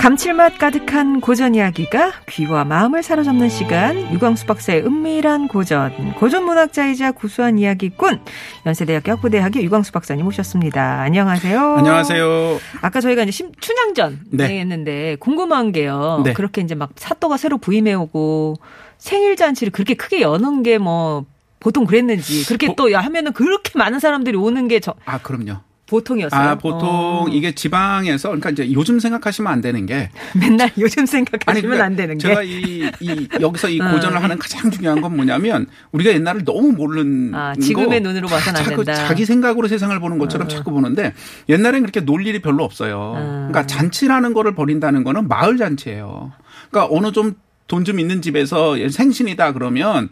감칠맛 0.00 0.56
가득한 0.56 1.20
고전 1.20 1.54
이야기가 1.54 2.12
귀와 2.30 2.64
마음을 2.64 3.02
사로잡는 3.02 3.50
시간 3.50 4.10
유광수 4.14 4.46
박사의 4.46 4.80
은밀한 4.86 5.46
고전 5.46 6.14
고전 6.14 6.46
문학자이자 6.46 7.12
구수한 7.12 7.58
이야기꾼 7.58 8.18
연세대학교 8.64 9.12
학부대학의 9.12 9.62
유광수 9.62 9.92
박사님 9.92 10.26
오셨습니다. 10.26 11.02
안녕하세요. 11.02 11.74
안녕하세요. 11.76 12.58
아까 12.80 13.02
저희가 13.02 13.24
이제 13.24 13.30
심- 13.30 13.52
춘향전 13.60 14.20
네. 14.30 14.60
했는데 14.60 15.16
궁금한 15.20 15.70
게요. 15.70 16.22
네. 16.24 16.32
그렇게 16.32 16.62
이제 16.62 16.74
막 16.74 16.92
사또가 16.96 17.36
새로 17.36 17.58
부임해 17.58 17.92
오고 17.92 18.54
생일 18.96 19.36
잔치를 19.36 19.70
그렇게 19.70 19.92
크게 19.92 20.22
여는 20.22 20.62
게뭐 20.62 21.26
보통 21.60 21.84
그랬는지 21.84 22.46
그렇게 22.46 22.68
보- 22.68 22.74
또 22.74 22.96
하면은 22.96 23.34
그렇게 23.34 23.72
많은 23.78 23.98
사람들이 24.00 24.34
오는 24.38 24.66
게 24.66 24.80
저, 24.80 24.94
아, 25.04 25.18
그럼요. 25.18 25.60
보통이었어요. 25.90 26.40
아, 26.40 26.54
보통 26.54 26.88
어. 26.88 27.26
이게 27.28 27.52
지방에서 27.52 28.28
그러니까 28.28 28.50
이제 28.50 28.72
요즘 28.72 29.00
생각하시면 29.00 29.52
안 29.52 29.60
되는 29.60 29.84
게 29.86 30.08
맨날 30.38 30.70
요즘 30.78 31.04
생각하시면 31.04 31.62
그러니까 31.62 31.84
안 31.84 31.96
되는 31.96 32.16
게 32.16 32.28
제가 32.28 32.42
이, 32.42 32.90
이 33.00 33.28
여기서 33.40 33.68
이 33.68 33.80
어. 33.80 33.90
고전을 33.90 34.22
하는 34.22 34.38
가장 34.38 34.70
중요한 34.70 35.00
건 35.00 35.16
뭐냐면 35.16 35.66
우리가 35.92 36.12
옛날을 36.12 36.44
너무 36.44 36.72
모르는 36.72 37.34
아, 37.34 37.54
지금의 37.54 38.02
거 38.02 38.08
눈으로 38.08 38.28
봐서는 38.28 38.60
안 38.60 38.68
된다. 38.68 38.94
자기 38.94 39.24
생각으로 39.24 39.66
세상을 39.68 39.98
보는 39.98 40.18
것처럼 40.18 40.48
자꾸 40.48 40.70
보는데 40.70 41.12
옛날엔 41.48 41.82
그렇게 41.82 42.00
놀 42.00 42.26
일이 42.26 42.40
별로 42.40 42.64
없어요. 42.64 43.14
음. 43.16 43.48
그러니까 43.50 43.66
잔치라는 43.66 44.32
거를 44.32 44.54
벌인다는 44.54 45.02
거는 45.02 45.28
마을 45.28 45.56
잔치예요. 45.56 46.32
그러니까 46.70 46.94
어느 46.96 47.12
좀 47.12 47.34
돈좀 47.66 48.00
있는 48.00 48.22
집에서 48.22 48.76
생신이다 48.88 49.52
그러면 49.52 50.08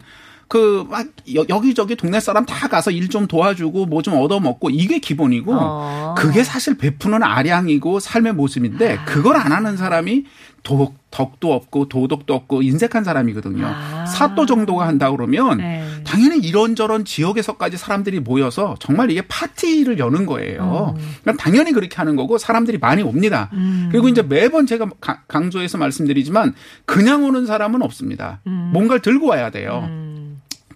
그 0.49 0.83
막 0.89 1.05
여기저기 1.47 1.95
동네 1.95 2.19
사람 2.19 2.43
다 2.45 2.67
가서 2.67 2.89
일 2.91 3.07
좀 3.09 3.27
도와주고 3.27 3.85
뭐 3.85 4.01
좀 4.01 4.15
얻어먹고 4.15 4.69
이게 4.71 4.99
기본이고 4.99 5.53
어. 5.53 6.15
그게 6.17 6.43
사실 6.43 6.75
베푸는 6.77 7.21
아량이고 7.23 7.99
삶의 7.99 8.33
모습인데 8.33 8.97
그걸 9.05 9.37
안 9.37 9.51
하는 9.51 9.77
사람이 9.77 10.25
도, 10.63 10.93
덕도 11.11 11.53
없고 11.53 11.87
도덕도 11.87 12.33
없고 12.33 12.61
인색한 12.63 13.03
사람이거든요. 13.03 13.65
아. 13.65 14.05
사또 14.05 14.45
정도가 14.45 14.85
한다 14.87 15.09
그러면 15.11 15.57
네. 15.59 15.83
당연히 16.03 16.39
이런저런 16.47 17.05
지역에서까지 17.05 17.77
사람들이 17.77 18.19
모여서 18.19 18.75
정말 18.79 19.09
이게 19.11 19.21
파티를 19.21 19.99
여는 19.99 20.25
거예요. 20.25 20.95
그러니까 21.21 21.41
당연히 21.43 21.71
그렇게 21.71 21.95
하는 21.95 22.15
거고 22.15 22.37
사람들이 22.37 22.77
많이 22.79 23.01
옵니다. 23.03 23.49
음. 23.53 23.87
그리고 23.91 24.09
이제 24.09 24.21
매번 24.21 24.65
제가 24.65 24.87
가- 24.99 25.21
강조해서 25.27 25.77
말씀드리지만 25.77 26.53
그냥 26.85 27.23
오는 27.23 27.45
사람은 27.45 27.81
없습니다. 27.81 28.41
음. 28.47 28.71
뭔가를 28.73 29.01
들고 29.01 29.27
와야 29.27 29.49
돼요. 29.51 29.87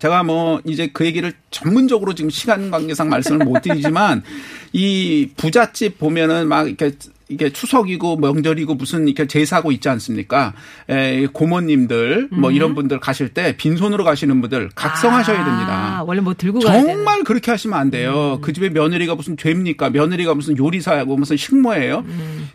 제가 0.04 0.22
뭐 0.24 0.60
이제 0.66 0.90
그 0.92 1.06
얘기를 1.06 1.32
전문적으로 1.50 2.14
지금 2.14 2.30
시간 2.30 2.70
관계상 2.70 3.08
말씀을 3.08 3.46
못 3.46 3.62
드리지만 3.62 4.22
이 4.74 5.30
부잣집 5.38 5.98
보면은 5.98 6.50
막 6.50 6.68
이렇게 6.68 6.92
이게 7.34 7.52
추석이고 7.52 8.18
명절이고 8.18 8.76
무슨 8.76 9.08
이렇게 9.08 9.28
제사고 9.28 9.72
있지 9.72 9.90
않습니까? 9.90 10.54
에, 10.90 11.26
고모님들 11.28 12.30
뭐 12.32 12.52
이런 12.52 12.76
분들 12.76 13.00
가실 13.00 13.30
때 13.30 13.58
빈손으로 13.58 14.04
가시는 14.04 14.40
분들 14.42 14.70
각성하셔야 14.76 15.42
아, 15.42 15.46
됩니다. 15.46 16.04
원래 16.06 16.22
뭐 16.22 16.34
들고 16.36 16.60
가야 16.60 16.82
되는. 16.82 16.96
정말 16.96 17.24
그렇게 17.24 17.50
하시면 17.52 17.78
안 17.78 17.90
돼요. 17.90 18.40
그 18.42 18.54
집에 18.54 18.70
며느리가 18.70 19.16
무슨 19.16 19.36
죄입니까? 19.36 19.90
며느리가 19.90 20.36
무슨 20.36 20.58
요리사하고 20.58 21.18
무슨 21.18 21.38
식모예요? 21.38 22.06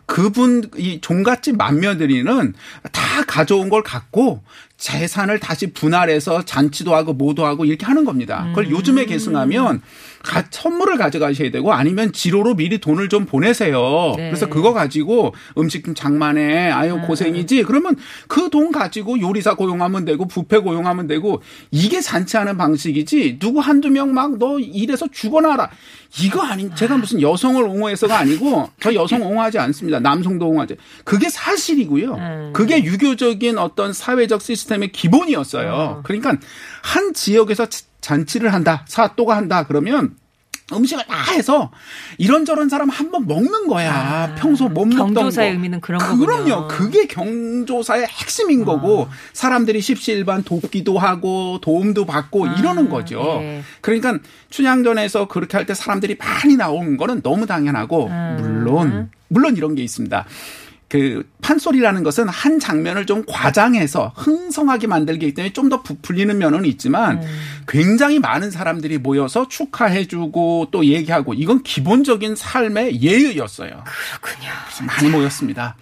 그분 0.06 0.70
이 0.76 1.00
종갓집 1.00 1.56
맏며느리는 1.56 2.54
다 2.92 3.24
가져온 3.26 3.68
걸 3.68 3.82
갖고 3.82 4.42
재산을 4.76 5.40
다시 5.40 5.72
분할해서 5.72 6.44
잔치도 6.44 6.94
하고 6.94 7.12
뭐도 7.12 7.44
하고 7.44 7.64
이렇게 7.64 7.84
하는 7.84 8.04
겁니다. 8.04 8.46
그걸 8.50 8.70
요즘에 8.70 9.06
계승하면 9.06 9.82
가- 10.22 10.44
선물을 10.50 10.96
가져가셔야 10.98 11.50
되고 11.50 11.72
아니면 11.72 12.12
지로로 12.12 12.54
미리 12.54 12.78
돈을 12.78 13.08
좀 13.08 13.24
보내세요. 13.24 14.14
네. 14.16 14.28
그래서 14.30 14.48
그거 14.48 14.72
가지고 14.72 15.34
음식 15.56 15.84
좀 15.84 15.94
장만해. 15.94 16.70
아유 16.70 17.00
고생이지. 17.06 17.62
그러면 17.64 17.96
그 18.26 18.48
돈 18.50 18.72
가지고 18.72 19.20
요리사 19.20 19.54
고용하면 19.54 20.04
되고 20.06 20.26
부페 20.26 20.58
고용하면 20.58 21.06
되고 21.06 21.42
이게 21.70 22.00
잔치하는 22.00 22.56
방식이지. 22.56 23.38
누구 23.38 23.60
한두 23.60 23.90
명 23.90 24.08
막 24.12 24.38
너 24.38 24.58
일해서 24.58 25.06
죽어나라. 25.12 25.70
이거 26.20 26.40
아닌 26.42 26.74
제가 26.74 26.96
무슨 26.96 27.20
여성을 27.20 27.62
옹호해서가 27.62 28.18
아니고 28.18 28.70
저 28.80 28.94
여성 28.94 29.22
옹호하지 29.22 29.58
않습니다. 29.58 30.00
남성도 30.00 30.48
옹호하지. 30.48 30.76
그게 31.04 31.28
사실이고요. 31.28 32.14
음. 32.14 32.50
그게 32.54 32.82
유교적인 32.82 33.58
어떤 33.58 33.92
사회적 33.92 34.40
시스템의 34.42 34.92
기본이었어요. 34.92 36.00
그러니까 36.04 36.36
한 36.82 37.12
지역에서 37.12 37.66
잔치를 38.00 38.52
한다. 38.52 38.84
사또가 38.86 39.36
한다. 39.36 39.64
그러면 39.66 40.16
음식을 40.70 41.04
다 41.06 41.32
해서 41.32 41.70
이런저런 42.18 42.68
사람 42.68 42.90
한 42.90 43.10
번 43.10 43.26
먹는 43.26 43.68
거야. 43.68 44.34
평소 44.38 44.68
못 44.68 44.84
먹던 44.84 45.00
아, 45.00 45.14
경조사의 45.14 45.48
거. 45.50 45.52
의미는 45.54 45.80
그런 45.80 45.98
그럼요. 45.98 46.26
거군요. 46.26 46.68
그게 46.68 47.06
경조사의 47.06 48.06
핵심인 48.06 48.66
거고 48.66 49.08
사람들이 49.32 49.80
십시일반 49.80 50.42
돕기도 50.42 50.98
하고 50.98 51.58
도움도 51.62 52.04
받고 52.04 52.48
이러는 52.48 52.90
거죠. 52.90 53.38
예. 53.40 53.62
그러니까 53.80 54.18
춘향전에서 54.50 55.28
그렇게 55.28 55.56
할 55.56 55.64
때 55.64 55.72
사람들이 55.72 56.16
많이 56.18 56.56
나오는 56.56 56.98
거는 56.98 57.22
너무 57.22 57.46
당연하고 57.46 58.08
음. 58.08 58.36
물론 58.40 59.10
물론 59.28 59.56
이런 59.56 59.74
게 59.74 59.82
있습니다. 59.82 60.26
그 60.88 61.28
판소리라는 61.42 62.02
것은 62.02 62.28
한 62.28 62.58
장면을 62.58 63.04
좀 63.06 63.22
과장해서 63.26 64.12
흥성하게 64.16 64.86
만들기 64.86 65.34
때문에 65.34 65.52
좀 65.52 65.68
더 65.68 65.82
부풀리는 65.82 66.38
면은 66.38 66.64
있지만 66.64 67.22
음. 67.22 67.40
굉장히 67.68 68.18
많은 68.18 68.50
사람들이 68.50 68.96
모여서 68.96 69.46
축하해주고 69.48 70.68
또 70.70 70.86
얘기하고 70.86 71.34
이건 71.34 71.62
기본적인 71.62 72.36
삶의 72.36 73.02
예의였어요. 73.02 73.84
그렇군요. 73.84 74.48
많이 74.86 75.10
모였습니다. 75.10 75.76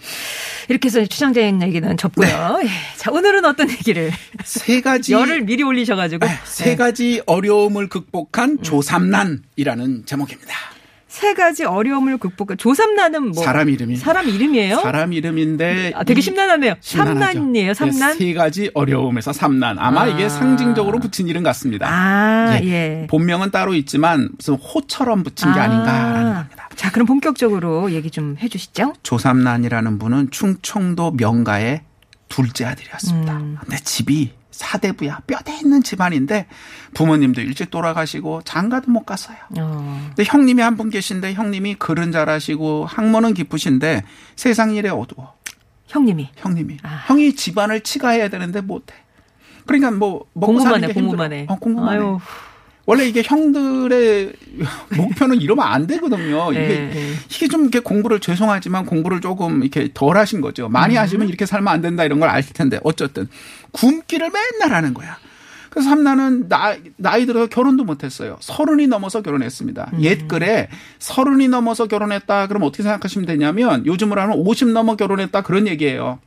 이렇게 0.69 0.87
해서 0.89 1.07
추장자인 1.07 1.63
얘기는 1.63 1.97
접고요. 1.97 2.59
예. 2.65 2.69
자, 2.97 3.13
오늘은 3.13 3.45
어떤 3.45 3.71
얘기를 3.71 4.11
세 4.45 4.81
가지 4.81 5.13
열을 5.13 5.43
미리 5.43 5.63
올리셔가지고 5.63 6.27
세 6.45 6.65
네. 6.65 6.77
가지 6.77 7.23
어려움을 7.27 7.89
극복한 7.89 8.61
조삼난이라는 8.63 10.07
제목입니다. 10.07 10.53
세 11.17 11.33
가지 11.33 11.65
어려움을 11.65 12.19
극복한 12.19 12.59
조삼난은 12.59 13.31
뭐 13.31 13.43
사람 13.43 13.71
이름이 13.71 13.97
사람 13.97 14.29
이름이에요? 14.29 14.81
사람 14.81 15.15
이름인데 15.15 15.93
아, 15.95 16.05
되게 16.05 16.19
이- 16.19 16.23
심란하네요. 16.23 16.75
심란하죠. 16.81 17.19
삼난이에요. 17.39 17.73
삼난. 17.73 18.19
네, 18.19 18.27
세 18.27 18.35
가지 18.35 18.71
어려움에서 18.75 19.33
삼난. 19.33 19.79
아마 19.79 20.03
아. 20.03 20.07
이게 20.09 20.29
상징적으로 20.29 20.99
붙인 20.99 21.27
이름 21.27 21.43
같습니다. 21.43 21.89
아, 21.89 22.59
예. 22.63 22.67
예. 22.67 23.07
본명은 23.09 23.51
따로 23.51 23.73
있지만 23.73 24.29
무슨 24.37 24.55
호처럼 24.57 25.23
붙인 25.23 25.55
게 25.55 25.59
아. 25.59 25.63
아닌가라는 25.65 26.35
겁니다. 26.35 26.69
자, 26.77 26.93
그럼 26.93 27.07
본격적으로 27.07 27.93
얘기 27.93 28.11
좀 28.11 28.37
해주시죠. 28.39 28.93
조삼난이라는 29.03 29.99
분은 29.99 30.31
충청도 30.33 31.13
명가의 31.13 31.81
둘째 32.29 32.67
아들이었습니다. 32.67 33.37
음. 33.39 33.57
근데 33.59 33.77
집이 33.79 34.33
사대부야 34.57 35.21
뼈대 35.27 35.55
있는 35.59 35.83
집안인데 35.83 36.47
부모님도 36.95 37.41
일찍 37.43 37.71
돌아가시고 37.71 38.43
장가도 38.43 38.91
못 38.91 39.05
갔어요. 39.05 39.37
어. 39.59 40.03
근데 40.15 40.25
형님이 40.27 40.63
한 40.63 40.77
분 40.77 40.91
계신데 40.91 41.35
형님이 41.35 41.75
글은 41.77 42.13
잘하시고 42.13 42.87
학문은 42.87 43.35
깊으신데 43.35 44.05
세상 44.37 44.75
일에 44.75 44.89
어두워. 44.89 45.35
형님이. 45.89 46.31
형님이 46.37 46.79
아. 46.83 47.05
형이 47.07 47.35
집안을 47.35 47.81
치가해야 47.83 48.29
되는데 48.29 48.61
못해. 48.61 48.95
그러니까 49.67 49.91
뭐 49.91 50.25
먹고 50.35 50.47
공부만 50.55 50.73
사는 50.75 50.85
해, 50.89 50.93
게 50.93 51.01
공부만. 51.01 51.33
해. 51.33 51.47
어, 51.49 51.57
공부만 51.57 51.95
해. 51.95 51.99
아유. 52.05 52.19
원래 52.87 53.05
이게 53.05 53.23
형들의 53.25 54.33
목표는 54.97 55.41
이러면 55.41 55.67
안 55.67 55.87
되거든요. 55.87 56.53
이게 56.53 56.61
네, 56.61 56.91
네. 56.95 57.13
이게 57.29 57.49
좀 57.49 57.63
이렇게 57.63 57.81
공부를 57.81 58.21
죄송하지만 58.21 58.87
공부를 58.87 59.21
조금 59.21 59.63
이렇게 59.63 59.91
덜 59.93 60.17
하신 60.17 60.41
거죠. 60.41 60.69
많이 60.69 60.95
음. 60.97 61.01
하시면 61.01 61.29
이렇게 61.29 61.47
살면 61.47 61.69
안 61.73 61.83
된다 61.83 62.05
이런 62.05 62.21
걸 62.21 62.31
아실 62.31 62.53
텐데 62.55 62.79
어쨌든 62.85 63.29
굶기를 63.73 64.31
맨날 64.31 64.75
하는 64.77 64.95
거야. 64.95 65.19
그래서 65.69 65.91
삼나는 65.91 66.49
나, 66.49 66.75
나이 66.97 67.27
들어서 67.27 67.49
결혼도 67.49 67.85
못했어요. 67.85 68.39
서른이 68.41 68.87
넘어서 68.87 69.21
결혼했습니다. 69.21 69.91
음. 69.93 70.01
옛 70.01 70.27
글에 70.27 70.69
서른이 71.01 71.49
넘어서 71.49 71.87
결혼했다. 71.87 72.47
그럼 72.47 72.63
어떻게 72.63 72.83
생각하시면 72.83 73.27
되냐면 73.27 73.85
요즘으로 73.85 74.23
하면 74.23 74.39
50 74.39 74.69
넘어 74.69 74.97
결혼했다 74.97 75.43
그런 75.43 75.67
얘기예요. 75.67 76.19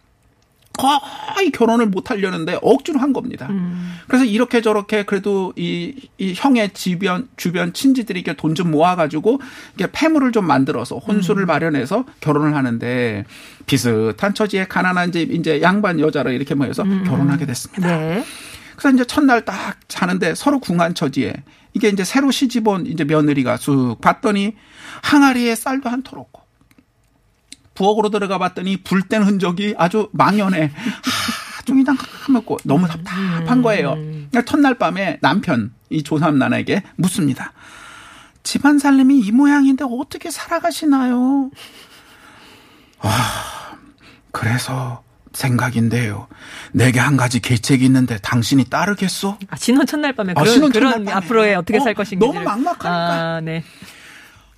거의 0.80 1.52
결혼을 1.52 1.88
못 1.88 2.10
하려는데 2.10 2.58
억지로 2.62 3.00
한 3.00 3.12
겁니다. 3.12 3.48
음. 3.50 3.96
그래서 4.08 4.24
이렇게 4.24 4.62
저렇게 4.62 5.04
그래도 5.04 5.52
이, 5.58 5.94
이 6.18 6.34
형의 6.36 6.72
주변, 6.74 7.28
주변 7.36 7.74
친지들이 7.74 8.22
이렇게 8.22 8.36
돈 8.38 8.56
좀 8.56 8.72
모아가지고 8.72 9.40
이게 9.76 9.88
폐물을 9.92 10.32
좀 10.32 10.48
만들어서 10.48 10.96
음. 10.96 11.02
혼수를 11.08 11.46
마련해서 11.46 12.06
결혼을 12.22 12.56
하는데 12.56 13.26
비슷한 13.66 14.34
처지에 14.34 14.66
가난한 14.68 15.12
집 15.12 15.32
이제 15.32 15.62
양반 15.62 16.00
여자를 16.00 16.34
이렇게 16.34 16.56
모여서 16.56 16.84
결혼하게 16.84 17.46
됐습니다. 17.46 17.88
음. 17.88 18.00
네. 18.00 18.24
그래서 18.76 18.96
이제 18.96 19.06
첫날 19.06 19.44
딱 19.46 19.78
자는데 19.90 20.34
서로 20.36 20.60
궁한 20.60 20.94
처지에 20.96 21.34
이게 21.74 21.90
이제 21.90 22.04
새로 22.04 22.32
시집 22.32 22.68
온 22.68 22.86
이제 22.88 23.04
며느리가 23.04 23.58
쑥 23.58 23.98
봤더니 24.02 24.56
항아리에 25.04 25.54
쌀도 25.56 25.90
한 25.90 26.02
톨 26.04 26.20
없고 26.20 26.42
부엌으로 27.80 28.10
들어가 28.10 28.38
봤더니 28.38 28.84
불뗀 28.84 29.24
흔적이 29.24 29.74
아주 29.78 30.10
망연해. 30.12 30.70
아주 31.60 31.74
그냥 31.74 31.96
까먹고 32.26 32.58
너무 32.66 32.88
답답한 32.90 33.62
거예요. 33.62 33.96
그러니까 33.96 34.44
첫날 34.44 34.78
밤에 34.78 35.18
남편 35.22 35.72
이 35.90 36.04
조삼난에게 36.04 36.84
묻습니다. 36.98 37.54
집안 38.44 38.80
살림이 38.80 39.20
이 39.20 39.32
모양인데 39.32 39.86
어떻게 39.90 40.30
살아가시나요? 40.30 41.52
아, 43.00 43.78
그래서 44.32 45.04
생각인데요. 45.32 46.28
내게 46.74 47.00
한 47.00 47.16
가지 47.16 47.40
계책이 47.40 47.86
있는데 47.86 48.18
당신이 48.18 48.66
따르겠소? 48.66 49.38
아, 49.50 49.56
신혼 49.56 49.86
첫날 49.86 50.14
밤에 50.14 50.34
아, 50.36 50.42
그런, 50.42 50.54
신혼 50.54 50.72
그런 50.72 50.92
첫날 50.92 51.06
밤에. 51.06 51.16
앞으로의 51.26 51.56
어떻게 51.56 51.78
어, 51.78 51.82
살 51.82 51.94
것인지. 51.94 52.26
너무 52.26 52.42
막막하니까. 52.42 52.90
아, 52.90 53.42
네. 53.42 53.64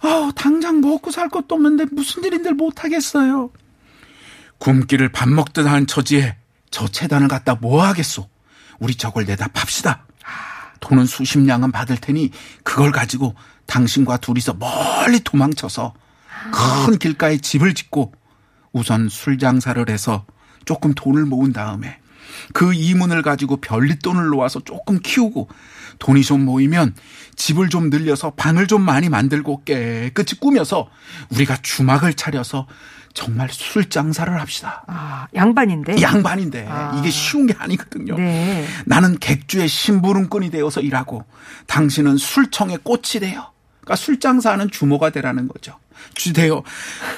아, 0.01 0.31
당장 0.36 0.81
먹고 0.81 1.12
살 1.12 1.30
것도 1.30 1.56
없는데 1.56 1.86
무슨 1.92 2.24
일인들 2.24 2.53
못 2.53 2.83
하겠어요. 2.83 3.51
굶기를 4.57 5.09
밥 5.09 5.30
먹듯 5.30 5.65
한 5.65 5.88
처지에 5.88 6.38
저 6.69 6.88
재단을 6.88 7.27
갖다 7.27 7.56
뭐 7.56 7.83
하겠소? 7.83 8.30
우리 8.80 8.95
저걸 8.95 9.25
내다 9.25 9.48
팝시다. 9.50 10.06
돈은 10.80 11.06
수십 11.06 11.39
냥은 11.39 11.71
받을 11.71 11.98
테니 11.98 12.31
그걸 12.63 12.92
가지고 12.92 13.36
당신과 13.68 14.18
둘이서 14.18 14.56
멀리 14.56 15.19
도망쳐서 15.19 15.94
큰 16.51 16.98
길가에 16.98 17.38
집을 17.38 17.74
짓고 17.75 18.13
우선 18.74 19.07
술 19.09 19.38
장사를 19.38 19.88
해서 19.89 20.25
조금 20.65 20.94
돈을 20.94 21.25
모은 21.25 21.53
다음에 21.53 22.00
그 22.53 22.74
이문을 22.74 23.21
가지고 23.21 23.57
별릿돈을 23.57 24.27
놓아서 24.27 24.62
조금 24.62 25.00
키우고 25.00 25.48
돈이 26.01 26.24
좀 26.24 26.44
모이면 26.44 26.95
집을 27.36 27.69
좀 27.69 27.89
늘려서 27.89 28.31
방을 28.31 28.68
좀 28.68 28.81
많이 28.81 29.07
만들고 29.07 29.63
깨끗이 29.63 30.38
꾸며서 30.39 30.89
우리가 31.30 31.57
주막을 31.62 32.15
차려서 32.15 32.68
정말 33.13 33.50
술 33.51 33.89
장사를 33.89 34.39
합시다. 34.39 34.83
아, 34.88 35.27
양반인데. 35.36 36.01
양반인데 36.01 36.65
아. 36.68 36.98
이게 36.98 37.12
쉬운 37.12 37.45
게 37.45 37.53
아니거든요. 37.57 38.15
네. 38.15 38.65
나는 38.86 39.19
객주의 39.19 39.68
심부름꾼이 39.68 40.50
되어서 40.50 40.81
일하고 40.81 41.24
당신은 41.68 42.18
술청의 42.18 42.80
꽃이 42.83 43.19
되어. 43.19 43.51
그러니까 43.81 43.95
술 43.95 44.19
장사하는 44.19 44.71
주모가 44.71 45.12
되라는 45.12 45.48
거죠. 45.48 45.77
주되어 46.15 46.63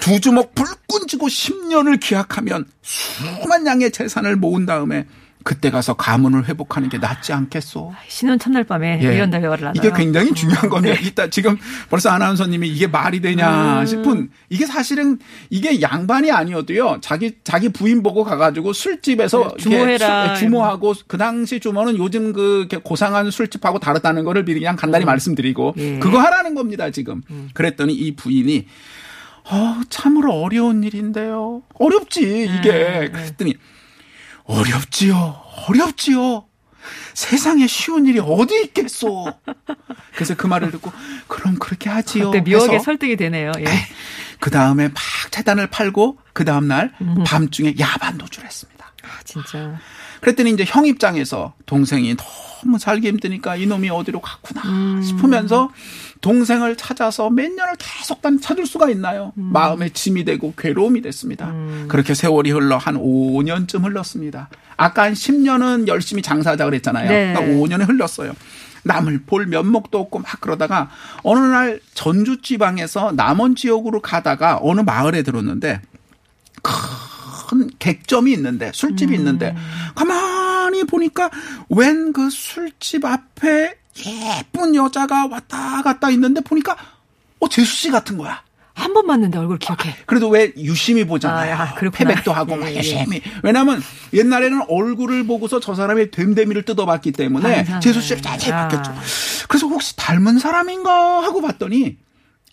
두 0.02 0.20
주먹 0.20 0.54
불끈 0.56 1.08
쥐고 1.08 1.28
10년을 1.28 2.02
기약하면 2.02 2.66
수만 2.82 3.66
양의 3.66 3.92
재산을 3.92 4.36
모은 4.36 4.66
다음에 4.66 5.06
그때 5.44 5.70
가서 5.70 5.94
가문을 5.96 6.48
회복하는 6.48 6.88
게 6.90 6.98
낫지 6.98 7.34
않겠소? 7.34 7.94
신혼 8.08 8.40
첫날 8.40 8.64
밤에 8.64 9.00
예. 9.04 9.16
이런 9.16 9.30
대화를 9.30 9.68
하나요? 9.68 9.74
이게 9.76 9.92
굉장히 9.96 10.34
중요한 10.34 10.70
겁니다. 10.70 10.96
네. 10.96 11.02
일단 11.04 11.30
지금 11.30 11.58
벌써 11.90 12.10
아나운서님이 12.10 12.68
이게 12.70 12.88
말이 12.88 13.20
되냐 13.22 13.82
음. 13.82 13.86
싶은 13.86 14.30
이게 14.50 14.66
사실은 14.66 15.20
이게 15.50 15.82
양반이 15.82 16.32
아니어도요. 16.32 17.00
자기 17.02 17.36
자기 17.44 17.70
부인 17.70 18.04
보고 18.04 18.24
가가지고 18.24 18.74
술집에서 18.74 19.56
네, 19.58 19.64
주모해라. 19.64 20.36
수- 20.36 20.40
주모하고 20.46 20.94
그 21.08 21.18
당시 21.18 21.60
주모는 21.60 21.98
요즘 21.98 22.32
그 22.34 22.68
고상한 22.84 23.30
술집하고 23.30 23.80
다르다는 23.80 24.24
거를 24.24 24.46
미리 24.46 24.60
그냥 24.60 24.76
간단히 24.76 25.04
말씀드리고 25.06 25.74
예. 25.78 26.00
그거 26.00 26.20
하라는 26.20 26.56
겁니다 26.56 26.90
지금. 26.90 27.22
그랬더니 27.54 27.94
이 27.94 28.16
부인이 28.16 28.66
어 29.52 29.82
참으로 29.90 30.32
어려운 30.42 30.84
일인데요. 30.84 31.64
어렵지 31.74 32.22
이게 32.60 33.10
그랬더니 33.12 33.56
어렵지요. 34.46 35.42
어렵지요. 35.68 36.46
세상에 37.14 37.68
쉬운 37.68 38.06
일이 38.06 38.20
어디 38.20 38.62
있겠소. 38.64 39.32
그래서 40.16 40.36
그 40.36 40.48
말을 40.48 40.72
듣고 40.72 40.92
그럼 41.28 41.56
그렇게 41.56 41.90
하지요. 41.90 42.32
그때 42.32 42.50
묘하게 42.50 42.80
설득이 42.80 43.16
되네요. 43.16 43.52
예. 43.60 43.66
그 44.40 44.50
다음에 44.52 44.90
막 44.90 44.98
재단을 45.32 45.68
팔고 45.68 46.18
그 46.34 46.44
다음 46.44 46.68
날 46.68 46.94
음. 47.02 47.24
밤중에 47.26 47.76
야반 47.80 48.18
도주를 48.18 48.48
했습니다. 48.48 48.92
아, 49.04 49.08
진짜. 49.24 49.80
그랬더니 50.24 50.52
이제 50.52 50.64
형 50.66 50.86
입장에서 50.86 51.54
동생이 51.66 52.16
너무 52.16 52.80
살기 52.80 53.08
힘드니까 53.10 53.58
이놈이 53.58 53.90
어디로 53.90 54.22
갔구나 54.22 54.62
음. 54.64 55.02
싶으면서 55.04 55.70
동생을 56.22 56.78
찾아서 56.78 57.30
몇 57.30 57.52
년을 57.52 57.74
계속 57.78 58.22
단 58.22 58.40
찾을 58.40 58.66
수가 58.66 58.90
있나요? 58.90 59.34
음. 59.38 59.50
마음에 59.52 59.90
짐이 59.90 60.24
되고 60.24 60.54
괴로움이 60.58 61.02
됐습니다. 61.02 61.54
그렇게 61.90 62.14
세월이 62.14 62.52
흘러 62.52 62.78
한 62.78 62.96
5년쯤 62.96 63.84
흘렀습니다. 63.84 64.48
아까 64.78 65.04
한 65.04 65.14
10년은 65.14 65.88
열심히 65.88 66.22
장사하자 66.22 66.64
그랬잖아요. 66.64 67.10
네. 67.10 67.34
그러니까 67.34 67.60
5년이 67.60 67.90
흘렀어요. 67.90 68.34
남을 68.84 69.24
볼 69.26 69.46
면목도 69.48 70.00
없고 70.00 70.20
막 70.20 70.40
그러다가 70.40 70.90
어느 71.24 71.40
날 71.40 71.82
전주 71.94 72.42
지방에서 72.42 73.12
남원 73.12 73.56
지역으로 73.56 74.02
가다가 74.02 74.60
어느 74.62 74.80
마을에 74.82 75.24
들었는데 75.24 75.82
큰 77.60 77.70
객점이 77.80 78.32
있는데 78.34 78.72
술집이 78.74 79.14
있는데 79.16 79.56
가만히 79.96 80.84
보니까 80.84 81.30
웬 81.70 82.12
그 82.14 82.30
술집 82.30 83.06
앞에 83.06 83.76
예쁜 84.06 84.76
여자가 84.76 85.28
왔다 85.28 85.82
갔다 85.82 86.10
있는데 86.12 86.42
보니까 86.42 86.76
어 87.40 87.48
재수 87.50 87.76
씨 87.76 87.92
같은 87.92 88.18
거야. 88.18 88.42
한 88.76 88.92
번 88.94 89.06
봤는데 89.06 89.38
얼굴 89.38 89.60
기억해. 89.60 89.96
그래도 90.08 90.30
왜 90.30 90.52
유심히 90.58 91.06
보잖아요. 91.06 91.56
아. 91.56 91.76
패백도 91.76 92.34
하고 92.34 92.56
막 92.56 92.66
예, 92.68 92.72
예. 92.72 92.76
열심히. 92.78 93.22
왜냐하면 93.44 93.82
옛날에는 94.14 94.64
얼굴을 94.68 95.28
보고서 95.28 95.60
저 95.60 95.76
사람의 95.76 96.10
됨됨이를 96.10 96.64
뜯어봤기 96.64 97.12
때문에 97.12 97.56
환상을. 97.58 97.82
재수 97.82 98.02
씨를 98.02 98.22
자세히 98.24 98.52
아. 98.52 98.68
봤겠죠. 98.68 98.92
그래서 99.48 99.68
혹시 99.68 99.96
닮은 99.96 100.40
사람인가 100.40 101.22
하고 101.24 101.42
봤더니 101.42 101.98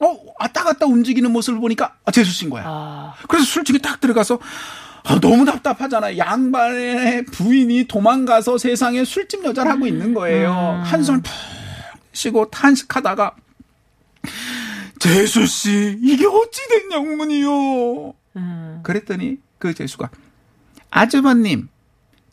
어 0.03 0.17
왔다 0.39 0.63
갔다 0.63 0.85
움직이는 0.87 1.31
모습을 1.33 1.59
보니까 1.61 1.95
아, 2.05 2.11
재수 2.11 2.31
씨인 2.33 2.51
거야. 2.51 2.65
아, 2.67 3.15
그래서 3.27 3.47
술집에 3.47 3.79
딱 3.79 3.99
들어가서 4.01 4.39
아, 5.05 5.19
너무 5.21 5.45
답답하잖아요. 5.45 6.19
양반의 6.19 7.25
부인이 7.27 7.85
도망가서 7.89 8.59
세상에 8.59 9.05
술집 9.05 9.45
여자를 9.45 9.73
하고 9.73 9.87
있는 9.87 10.15
거예요. 10.15 10.83
한숨을 10.85 11.23
푹 11.23 11.33
쉬고 12.13 12.51
탄식하다가 12.51 13.35
재수 14.99 15.47
씨 15.47 15.99
이게 16.03 16.27
어찌 16.27 16.69
된 16.69 16.93
영문이요? 16.93 18.15
음. 18.37 18.81
그랬더니 18.83 19.39
그 19.59 19.73
재수가 19.75 20.11
아주버님 20.91 21.69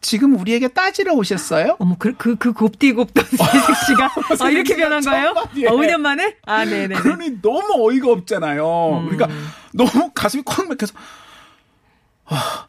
지금 0.02 0.40
우리에게 0.40 0.68
따지러 0.70 1.14
오셨어요? 1.14 1.76
어머, 1.80 1.96
그, 1.98 2.16
그, 2.16 2.36
그 2.36 2.54
곱디곱던 2.54 3.26
세식 3.26 3.76
씨가. 3.88 4.12
아, 4.46 4.50
이렇게 4.50 4.76
변한 4.76 5.02
거예요? 5.02 5.30
어, 5.32 5.76
5년 5.76 5.98
만에? 5.98 6.36
아, 6.46 6.66
네네. 6.66 6.96
그러니 6.96 7.42
너무 7.42 7.88
어이가 7.90 8.12
없잖아요. 8.12 9.08
그러니까 9.10 9.28
너무 9.74 10.12
가슴이 10.14 10.44
콱 10.46 10.68
막혀서 10.68 10.94
아, 12.30 12.68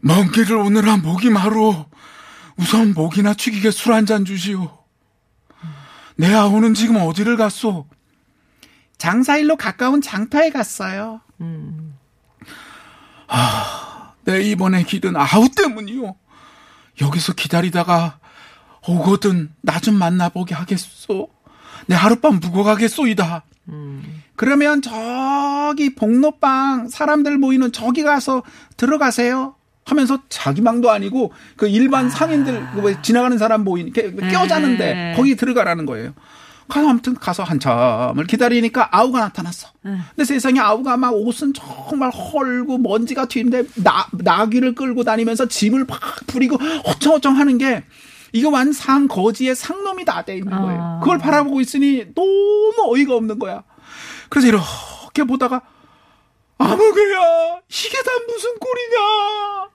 먼 0.00 0.30
길을 0.30 0.56
오느라 0.56 0.96
목이 0.96 1.30
마루. 1.30 1.84
우선 2.56 2.94
목이나 2.94 3.34
축이게 3.34 3.70
술 3.70 3.92
한 3.92 4.06
잔 4.06 4.24
주시오. 4.24 4.70
내 6.16 6.32
아우는 6.32 6.74
지금 6.74 6.96
어디를 6.96 7.36
갔소? 7.36 7.86
장사일로 8.98 9.56
가까운 9.56 10.00
장터에 10.00 10.50
갔어요. 10.50 11.20
아, 13.28 14.12
내 14.24 14.40
이번에 14.42 14.82
길은 14.84 15.16
아우 15.16 15.48
때문이요. 15.50 16.16
여기서 17.00 17.34
기다리다가 17.34 18.18
오거든 18.88 19.52
나 19.60 19.78
좀 19.80 19.96
만나보게 19.96 20.54
하겠소. 20.54 21.28
내 21.86 21.94
하룻밤 21.94 22.40
묵어 22.40 22.64
가겠소이다. 22.64 23.44
그러면 24.36 24.82
저기 24.82 25.94
복로방 25.94 26.88
사람들 26.88 27.38
모이는 27.38 27.72
저기 27.72 28.02
가서 28.02 28.42
들어가세요. 28.76 29.54
하면서 29.84 30.18
자기 30.28 30.62
망도 30.62 30.90
아니고 30.90 31.32
그 31.56 31.68
일반 31.68 32.10
상인들 32.10 32.66
그왜 32.74 32.98
지나가는 33.02 33.38
사람 33.38 33.62
모이는 33.62 33.92
게 33.92 34.12
껴자는데 34.12 34.94
네. 34.94 35.14
거기 35.16 35.36
들어가라는 35.36 35.86
거예요. 35.86 36.12
가서 36.68 36.88
아무튼 36.88 37.14
가서 37.14 37.44
한참을 37.44 38.26
기다리니까 38.26 38.88
아우가 38.90 39.20
나타났어. 39.20 39.68
근데 39.82 40.24
세상에 40.24 40.58
아우가 40.58 40.96
막 40.96 41.14
옷은 41.14 41.52
정말 41.54 42.10
헐고 42.10 42.78
먼지가 42.78 43.26
튀는데 43.26 43.62
나, 43.84 44.08
나귀를 44.10 44.74
끌고 44.74 45.04
다니면서 45.04 45.46
짐을 45.46 45.84
막 45.84 46.00
부리고 46.26 46.58
어청어청 46.84 47.36
하는 47.36 47.56
게 47.56 47.84
이거 48.32 48.50
완상 48.50 49.06
거지의 49.06 49.54
상놈이 49.54 50.04
다 50.04 50.22
돼 50.22 50.36
있는 50.38 50.50
거예요. 50.50 50.80
아. 50.82 51.00
그걸 51.00 51.18
바라보고 51.18 51.60
있으니 51.60 52.06
너무 52.16 52.74
어이가 52.90 53.14
없는 53.14 53.38
거야. 53.38 53.62
그래서 54.28 54.48
이렇게 54.48 55.24
보다가 55.24 55.62
아무개야 56.58 57.60
이게 57.68 58.02
다 58.02 58.10
무슨 58.26 58.58
꼴이냐 58.58 59.68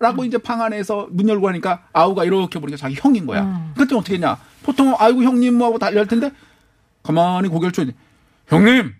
라고 0.00 0.24
이제 0.24 0.38
방 0.38 0.62
안에서 0.62 1.08
문 1.10 1.28
열고 1.28 1.48
하니까 1.48 1.86
아우가 1.92 2.24
이렇게 2.24 2.58
보니까 2.60 2.76
자기 2.76 2.94
형인 2.96 3.26
거야. 3.26 3.42
음. 3.42 3.74
그때 3.76 3.96
어떻게 3.96 4.14
했냐. 4.14 4.38
보통 4.62 4.94
아이고 4.98 5.22
형님 5.22 5.58
뭐하고 5.58 5.78
달려할 5.78 6.06
텐데 6.06 6.30
가만히 7.02 7.48
고개를 7.48 7.72
쪼니 7.72 7.92
형님 8.46 8.94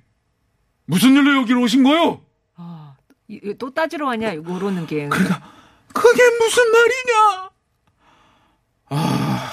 무슨 0.86 1.14
일로 1.14 1.36
여기로 1.42 1.62
오신 1.62 1.84
거요? 1.84 2.20
아, 2.56 2.94
이- 3.28 3.40
이또 3.44 3.72
따지러 3.74 4.06
왔냐? 4.06 4.34
요러는 4.34 4.86
게. 4.86 5.08
그러니까 5.08 5.40
그게 5.92 6.22
무슨 6.38 6.64
말이냐? 6.72 7.50
아 8.90 9.52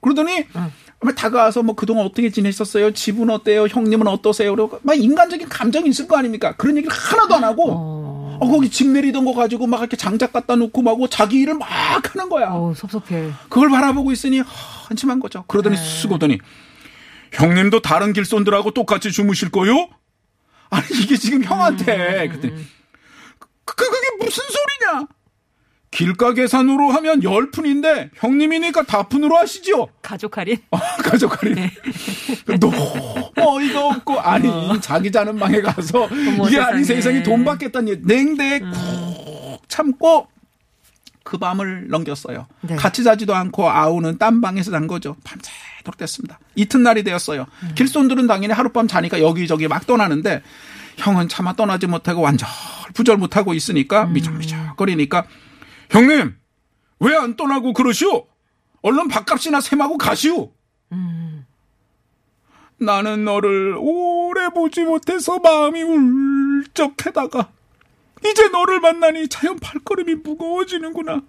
그러더니 0.00 0.46
막 0.52 0.70
다가와서 1.10 1.62
뭐 1.62 1.74
그동안 1.74 2.06
어떻게 2.06 2.30
지내셨어요? 2.30 2.92
집은 2.92 3.28
어때요? 3.30 3.66
형님은 3.66 4.06
어떠세요? 4.06 4.52
그러고 4.52 4.78
막 4.82 4.94
인간적인 4.94 5.48
감정이 5.48 5.88
있을 5.88 6.06
거 6.06 6.16
아닙니까? 6.16 6.54
그런 6.56 6.76
얘기를 6.76 6.94
하나도 6.96 7.34
안 7.34 7.44
하고 7.44 7.72
어, 7.72 8.38
어, 8.40 8.48
거기 8.48 8.70
집 8.70 8.88
내리던 8.88 9.24
거 9.24 9.34
가지고 9.34 9.66
막 9.66 9.80
이렇게 9.80 9.96
장작 9.96 10.32
갖다 10.32 10.54
놓고 10.54 10.82
막 10.82 10.98
자기 11.10 11.40
일을 11.40 11.54
막 11.54 11.68
하는 12.14 12.28
거야. 12.28 12.50
어, 12.50 12.72
섭섭해. 12.76 13.32
그걸 13.48 13.70
바라보고 13.70 14.12
있으니 14.12 14.38
하, 14.38 14.46
한심한 14.88 15.18
거죠. 15.18 15.44
그러더니 15.48 15.76
네. 15.76 15.82
쓰고더니 15.82 16.38
형님도 17.32 17.80
다른 17.82 18.12
길손들하고 18.12 18.70
똑같이 18.70 19.10
주무실 19.10 19.50
거요? 19.50 19.88
아니 20.70 20.86
이게 21.02 21.16
지금 21.16 21.42
형한테 21.42 22.26
음, 22.26 22.28
그랬더니 22.28 22.64
그, 23.38 23.74
그게 23.74 23.96
무슨 24.18 24.44
소리냐? 24.44 25.06
길가 25.92 26.32
계산으로 26.32 26.90
하면 26.90 27.22
열 27.22 27.50
푼인데 27.50 28.10
형님이니까 28.16 28.84
다 28.84 29.04
푼으로 29.04 29.36
하시죠. 29.36 29.88
가족 30.00 30.38
할인? 30.38 30.56
어, 30.70 30.78
가족 31.04 31.40
할인. 31.40 31.54
네. 31.54 32.58
너무 32.58 32.76
어이가 33.36 33.86
없고 33.88 34.18
아니 34.18 34.50
자기 34.80 35.12
자는 35.12 35.38
방에 35.38 35.60
가서 35.60 36.04
어. 36.04 36.08
이게 36.48 36.58
아니 36.58 36.82
세상에. 36.82 37.22
돈 37.22 37.44
받겠다는 37.44 37.88
얘기. 37.88 38.02
냉대에 38.04 38.60
쿡 38.60 39.60
참고 39.68 40.28
그 41.24 41.36
밤을 41.36 41.88
넘겼어요. 41.88 42.46
네. 42.62 42.74
같이 42.76 43.04
자지도 43.04 43.34
않고 43.34 43.68
아우는 43.68 44.16
딴 44.16 44.40
방에서 44.40 44.70
잔 44.70 44.86
거죠. 44.86 45.14
밤새도록 45.24 45.98
됐습니다. 45.98 46.40
이튿날이 46.54 47.04
되었어요. 47.04 47.46
음. 47.62 47.72
길손들은 47.74 48.26
당연히 48.26 48.54
하룻밤 48.54 48.88
자니까 48.88 49.20
여기저기 49.20 49.68
막 49.68 49.86
떠나는데 49.86 50.42
형은 50.96 51.28
차마 51.28 51.52
떠나지 51.52 51.86
못하고 51.86 52.22
완전 52.22 52.48
부절 52.94 53.18
못하고 53.18 53.52
있으니까 53.52 54.04
음. 54.04 54.14
미적미적거리니까 54.14 55.26
형님 55.92 56.36
왜 57.00 57.16
안 57.16 57.36
떠나고 57.36 57.72
그러시오? 57.72 58.26
얼른 58.82 59.08
밥값이나 59.08 59.60
셈하고 59.60 59.98
가시오. 59.98 60.52
음. 60.92 61.46
나는 62.78 63.24
너를 63.24 63.76
오래 63.78 64.48
보지 64.50 64.82
못해서 64.84 65.38
마음이 65.38 65.82
울적해다가 65.82 67.50
이제 68.24 68.48
너를 68.48 68.80
만나니 68.80 69.28
자연 69.28 69.58
발걸음이 69.58 70.16
무거워지는구나. 70.16 71.22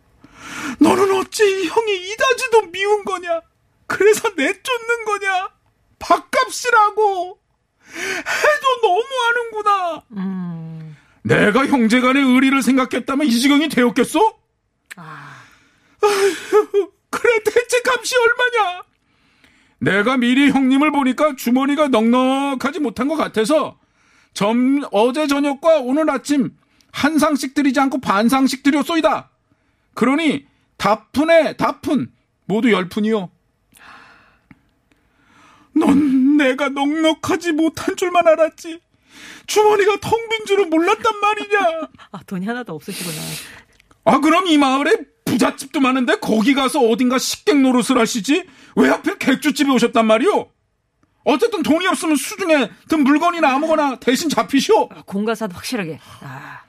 너는 0.79 1.11
어찌 1.17 1.43
형이 1.67 2.11
이다지도 2.11 2.71
미운 2.71 3.03
거냐? 3.05 3.41
그래서 3.87 4.29
내쫓는 4.35 5.05
거냐? 5.05 5.49
밥값이라고 5.99 7.39
해도 7.95 8.87
너무하는구나. 8.87 10.03
음. 10.17 10.95
내가 11.23 11.65
형제간의 11.67 12.23
의리를 12.23 12.61
생각했다면 12.61 13.27
이 13.27 13.31
지경이 13.31 13.69
되었겠어? 13.69 14.37
아, 14.95 15.41
그래 17.09 17.39
대체 17.43 17.81
값이 17.85 18.15
얼마냐? 18.15 18.83
내가 19.79 20.17
미리 20.17 20.49
형님을 20.49 20.91
보니까 20.91 21.35
주머니가 21.35 21.89
넉넉하지 21.89 22.79
못한 22.79 23.07
것 23.07 23.15
같아서 23.15 23.77
점 24.33 24.81
어제 24.91 25.27
저녁과 25.27 25.79
오늘 25.79 26.09
아침 26.09 26.55
한 26.91 27.17
상씩 27.19 27.53
드리지 27.53 27.79
않고 27.79 27.99
반 27.99 28.29
상씩 28.29 28.63
드렸소이다. 28.63 29.29
그러니 29.93 30.45
다푼에 30.77 31.57
다푼 31.57 32.11
모두 32.45 32.71
열 32.71 32.87
푼이요. 32.89 33.29
넌 35.75 36.37
내가 36.37 36.69
넉넉하지 36.69 37.51
못한 37.53 37.95
줄만 37.95 38.27
알았지. 38.27 38.79
주머니가 39.47 39.97
텅 39.99 40.29
빈 40.29 40.45
줄은 40.45 40.69
몰랐단 40.69 41.19
말이냐. 41.19 41.59
아, 42.11 42.19
돈이 42.25 42.45
하나도 42.45 42.73
없으시구나. 42.75 43.17
아, 44.05 44.19
그럼 44.19 44.47
이 44.47 44.57
마을에 44.57 44.95
부잣집도 45.25 45.79
많은데 45.79 46.15
거기 46.19 46.53
가서 46.53 46.79
어딘가 46.79 47.17
식객 47.17 47.59
노릇을 47.61 47.97
하시지? 47.97 48.45
왜 48.75 48.89
하필 48.89 49.17
객주집에 49.17 49.71
오셨단 49.71 50.05
말이오? 50.05 50.49
어쨌든 51.25 51.63
돈이 51.63 51.87
없으면 51.87 52.17
수중에 52.17 52.69
든 52.89 53.03
물건이나 53.03 53.53
아무거나 53.55 53.95
대신 53.99 54.29
잡히시오. 54.29 54.89
아, 54.91 55.03
공가사도 55.05 55.53
확실하게. 55.55 55.99
아, 56.21 56.61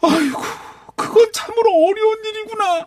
아이고, 0.00 0.42
그건 0.96 1.30
참으로 1.32 1.70
어려운 1.86 2.24
일이구나. 2.24 2.86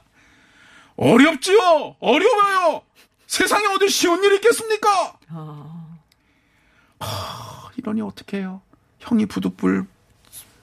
어렵지요. 0.97 1.97
어려워요. 1.99 2.81
세상에 3.27 3.67
어디 3.67 3.87
쉬운 3.89 4.23
일이 4.23 4.35
있겠습니까? 4.35 5.19
아, 6.99 7.69
이러니 7.77 8.01
어떡해요. 8.01 8.61
형이 8.99 9.27
부득불 9.27 9.85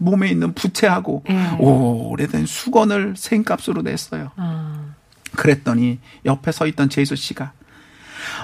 몸에 0.02 0.28
있는 0.28 0.52
부채하고 0.54 1.25
예. 1.30 1.56
오래된 1.59 2.47
수건을 2.47 3.14
생값으로 3.16 3.82
냈어요. 3.82 4.32
아. 4.37 4.94
그랬더니 5.37 5.99
옆에 6.25 6.52
서 6.52 6.66
있던 6.66 6.90
제수 6.90 7.16
씨가 7.16 7.52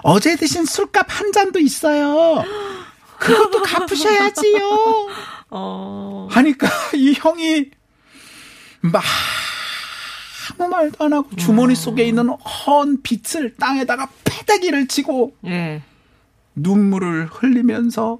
어제 0.02 0.36
드신 0.36 0.64
술값 0.64 1.06
한 1.08 1.32
잔도 1.32 1.58
있어요. 1.58 2.42
그것도 3.18 3.62
갚으셔야지요. 3.62 5.08
어, 5.50 6.28
하니까 6.30 6.68
이 6.94 7.14
형이 7.14 7.70
막 8.80 9.02
아무 10.58 10.68
말도 10.68 11.04
안 11.04 11.12
하고 11.12 11.34
주머니 11.36 11.74
속에 11.74 12.04
있는 12.04 12.28
헌 12.28 13.02
빛을 13.02 13.56
땅에다가 13.56 14.08
패대기를 14.24 14.88
치고 14.88 15.34
예. 15.46 15.82
눈물을 16.54 17.26
흘리면서 17.30 18.18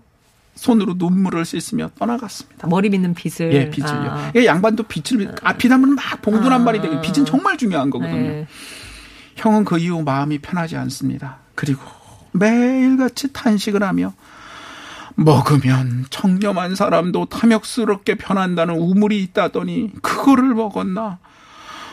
손으로 0.59 0.95
눈물을 0.97 1.45
씻으며 1.45 1.91
떠나갔습니다. 1.99 2.67
머리 2.67 2.91
믿는 2.91 3.15
빗을. 3.15 3.53
예, 3.53 3.71
빛을요. 3.71 4.11
아, 4.11 4.33
이 4.35 4.45
양반도 4.45 4.83
빛을 4.83 5.35
아, 5.43 5.53
빛 5.53 5.71
하면 5.71 5.95
막 5.95 6.21
봉두란말이 6.21 6.81
되고 6.81 7.01
빛은 7.01 7.25
정말 7.25 7.57
중요한 7.57 7.91
거거든요. 7.91 8.29
예. 8.29 8.47
형은 9.37 9.65
그 9.65 9.79
이후 9.79 10.03
마음이 10.03 10.39
편하지 10.39 10.77
않습니다. 10.77 11.39
그리고 11.55 11.83
매일같이 12.33 13.33
탄식을 13.33 13.85
하며 13.85 14.13
먹으면 15.15 16.07
청렴한 16.11 16.75
사람도 16.75 17.27
탐욕스럽게 17.27 18.17
변한다는 18.17 18.75
우물이 18.79 19.23
있다더니 19.23 19.93
그거를 20.03 20.55
먹었나? 20.55 21.19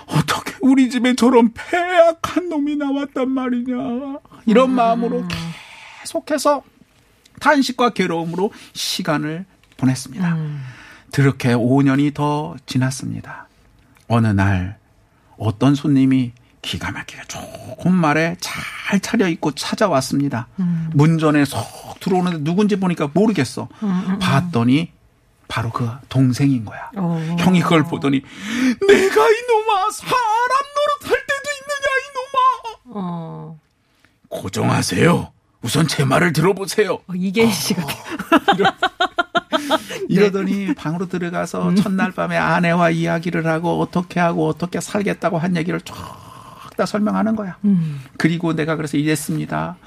어떻게 0.07 0.55
우리 0.61 0.89
집에 0.89 1.15
저런 1.15 1.51
폐악한 1.53 2.49
놈이 2.49 2.77
나왔단 2.77 3.29
말이냐? 3.29 3.75
이런 4.47 4.71
마음으로 4.71 5.23
계속해서 6.01 6.63
탄식과 7.49 7.91
괴로움으로 7.91 8.51
시간을 8.73 9.45
보냈습니다. 9.77 10.37
그렇게 11.13 11.49
5년이 11.49 12.15
더 12.15 12.55
지났습니다. 12.65 13.47
어느 14.07 14.25
날 14.27 14.79
어떤 15.37 15.75
손님이 15.75 16.31
기가 16.63 16.91
막히게 16.91 17.21
좋은 17.27 17.93
말에 17.93 18.35
잘 18.41 18.99
차려입고 18.99 19.51
찾아왔습니다. 19.51 20.47
문전에 20.93 21.45
쏙 21.45 21.99
들어오는데 21.99 22.39
누군지 22.39 22.77
보니까 22.77 23.09
모르겠어. 23.13 23.69
봤더니 24.19 24.91
바로 25.47 25.69
그 25.69 25.87
동생인 26.09 26.65
거야. 26.65 26.89
어. 26.97 27.35
형이 27.37 27.61
그걸 27.61 27.83
보더니 27.83 28.21
내가 28.87 29.29
이놈아 29.29 29.91
사람 29.91 30.57
노릇할 31.03 31.23
때도 31.27 31.49
있느냐 31.61 31.85
이놈아. 32.09 32.99
어. 32.99 33.59
고정하세요. 34.29 35.34
우선 35.65 35.87
제 35.87 36.05
말을 36.05 36.31
들어보세요. 36.31 36.99
어, 37.07 37.13
이계희 37.15 37.51
씨가. 37.51 37.81
이러더니 40.07 40.75
방으로 40.75 41.07
들어가서 41.07 41.73
첫날 41.73 42.11
밤에 42.11 42.37
아내와 42.37 42.91
이야기를 42.91 43.47
하고 43.47 43.81
어떻게 43.81 44.19
하고 44.19 44.47
어떻게 44.47 44.79
살겠다고 44.79 45.39
한 45.39 45.55
얘기를 45.55 45.81
쫙 45.81 46.24
다 46.75 46.85
설명하는 46.85 47.35
거야. 47.35 47.57
음. 47.65 48.01
그리고 48.17 48.53
내가 48.53 48.75
그래서 48.75 48.97
이랬습니다. 48.97 49.77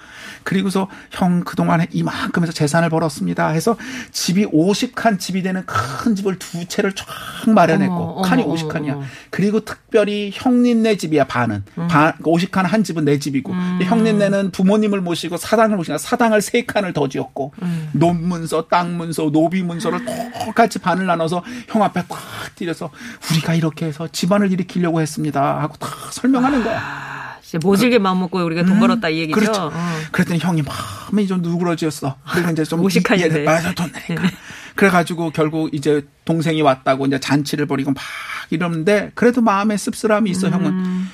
그리고서 0.45 0.89
형 1.11 1.45
그동안 1.45 1.87
이만큼 1.91 2.43
해서 2.43 2.53
재산을 2.53 2.89
벌었습니다. 2.89 3.49
해서 3.49 3.77
집이 4.13 4.47
50칸 4.47 5.19
집이 5.19 5.43
되는 5.43 5.65
큰 5.67 6.15
집을 6.15 6.39
두 6.39 6.67
채를 6.67 6.95
쫙 6.95 7.07
마련했고 7.47 7.95
어머, 7.95 8.23
칸이 8.23 8.43
어머, 8.43 8.55
50칸이야. 8.55 8.93
어머. 8.93 9.03
그리고 9.31 9.61
특별히 9.61 10.31
형님네 10.33 10.97
집이야 10.97 11.25
반은. 11.27 11.65
반 11.89 12.13
50칸 12.19 12.63
한 12.63 12.83
집은 12.85 13.05
내 13.05 13.19
집이고 13.19 13.53
형님네는 13.83 14.51
부모님을 14.53 15.01
모시고 15.01 15.37
사당을 15.37 15.77
모시니까 15.77 15.99
사당을 15.99 16.41
세 16.41 16.65
칸을 16.65 16.93
더 16.93 17.09
지었고 17.09 17.53
논문서, 17.93 18.69
땅 18.69 18.97
문서, 18.97 19.31
노비 19.31 19.63
문서를 19.63 20.01
똑같이 20.45 20.79
반을 20.79 21.07
나눠서 21.07 21.45
형 21.69 21.83
앞에 21.83 22.03
탁 22.09 22.19
들여서 22.55 22.91
우리가 23.31 23.55
이렇게 23.55 23.87
해서 23.87 24.09
집안을 24.11 24.51
일으키려고 24.53 25.01
했습니다 25.01 25.61
하고 25.61 25.77
다 25.77 25.89
설명하는 26.11 26.65
거야. 26.65 26.78
아, 26.79 27.37
진짜 27.43 27.67
모질게 27.67 27.99
마음 27.99 28.21
먹고 28.21 28.39
우리가 28.45 28.65
돈 28.65 28.79
벌었다 28.81 29.09
이 29.09 29.19
얘기죠. 29.21 29.39
그렇죠. 29.41 29.71
어. 29.73 29.87
그랬더니 30.13 30.39
형이 30.41 30.63
마음이 30.63 31.27
좀 31.27 31.41
누그러졌어. 31.43 32.17
그리고 32.33 32.51
이제 32.51 32.65
좀 32.65 32.81
무식한인데. 32.83 33.43
이- 33.43 33.45
맞아 33.45 33.73
돈 33.75 33.91
내니까. 33.93 34.29
그래가지고 34.75 35.31
결국 35.31 35.73
이제 35.75 36.07
동생이 36.25 36.63
왔다고 36.63 37.07
이제 37.07 37.19
잔치를 37.19 37.67
벌이고 37.67 37.91
막 37.93 38.03
이러는데 38.51 39.11
그래도 39.15 39.41
마음에 39.41 39.77
씁쓸함이 39.77 40.31
있어 40.31 40.49
형은 40.51 41.07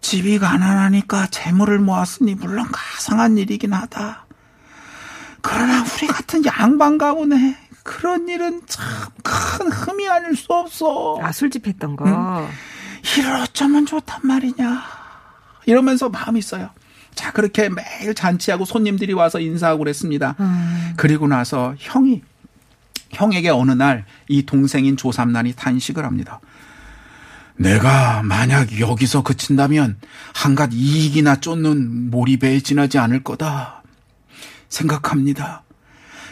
집이 0.00 0.38
가난하니까 0.38 1.26
재물을 1.28 1.78
모았으니 1.78 2.34
물론 2.34 2.66
가상한 2.70 3.38
일이긴 3.38 3.72
하다. 3.72 4.26
그러나 5.40 5.82
우리 5.84 6.06
같은 6.06 6.44
양반 6.44 6.98
가문에 6.98 7.56
그런 7.82 8.28
일은 8.28 8.60
참 8.66 8.86
큰 9.22 9.70
흠이 9.72 10.08
아닐 10.08 10.36
수 10.36 10.46
없어. 10.52 11.18
아, 11.22 11.32
술집했던 11.32 11.96
거. 11.96 12.48
이를 13.18 13.34
어쩌면 13.42 13.84
좋단 13.86 14.20
말이냐. 14.22 14.82
이러면서 15.68 16.08
마음이 16.08 16.38
있어요. 16.38 16.70
자, 17.14 17.30
그렇게 17.32 17.68
매일 17.68 18.14
잔치하고 18.14 18.64
손님들이 18.64 19.12
와서 19.12 19.38
인사하고 19.38 19.80
그랬습니다. 19.80 20.34
그리고 20.96 21.28
나서 21.28 21.74
형이, 21.78 22.22
형에게 23.10 23.50
어느 23.50 23.72
날 23.72 24.06
이 24.28 24.44
동생인 24.44 24.96
조삼난이 24.96 25.52
탄식을 25.54 26.04
합니다. 26.04 26.40
내가 27.56 28.22
만약 28.22 28.78
여기서 28.80 29.22
그친다면 29.22 29.98
한갓 30.34 30.70
이익이나 30.72 31.36
쫓는 31.36 32.10
몰입에 32.10 32.60
지나지 32.60 32.98
않을 32.98 33.22
거다. 33.22 33.82
생각합니다. 34.70 35.64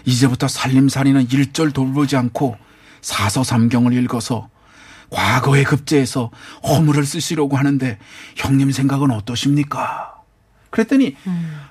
이제부터 0.06 0.48
살림살이는 0.48 1.30
일절 1.30 1.72
돌보지 1.72 2.16
않고 2.16 2.56
사서삼경을 3.02 3.92
읽어서 4.04 4.48
과거에 5.10 5.62
급제해서 5.64 6.30
허물을 6.64 7.04
쓰시려고 7.04 7.56
하는데 7.56 7.98
형님 8.36 8.70
생각은 8.72 9.10
어떠십니까? 9.10 10.14
그랬더니 10.70 11.16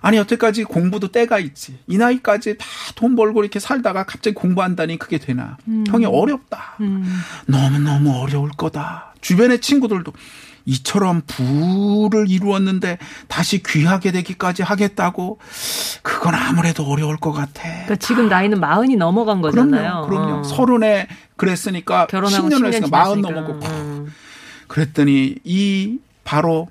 아니 0.02 0.18
여태까지 0.18 0.64
공부도 0.64 1.10
때가 1.12 1.38
있지. 1.40 1.78
이 1.88 1.98
나이까지 1.98 2.58
다 2.58 2.66
돈 2.96 3.16
벌고 3.16 3.42
이렇게 3.44 3.60
살다가 3.60 4.04
갑자기 4.06 4.34
공부한다니 4.34 4.98
그게 4.98 5.18
되나? 5.18 5.58
형이 5.88 6.06
어렵다. 6.06 6.76
너무 7.46 7.80
너무 7.80 8.18
어려울 8.22 8.50
거다. 8.52 9.14
주변의 9.22 9.60
친구들도 9.60 10.14
이처럼 10.66 11.22
부를 11.28 12.26
이루었는데 12.30 12.98
다시 13.28 13.62
귀하게 13.64 14.12
되기까지 14.12 14.64
하겠다고 14.64 15.40
그건 16.02 16.36
아무래도 16.36 16.84
어려울 16.86 17.18
것 17.18 17.32
같아. 17.32 17.64
그러니까 17.64 17.96
지금 17.98 18.28
나이는 18.28 18.60
마흔이 18.60 18.96
넘어간 18.96 19.42
거잖아요. 19.42 20.06
그럼요, 20.08 20.26
그럼요. 20.26 20.40
어. 20.40 20.44
서른에 20.44 21.08
그랬으니까 21.38 22.08
결혼하고 22.08 22.48
10년을 22.50 22.60
10년 22.62 22.68
했으니까 22.68 22.98
마흔. 22.98 23.22
넘었고 23.22 23.54
음. 23.66 24.14
그랬더니 24.68 25.36
이 25.44 26.00
바로 26.24 26.68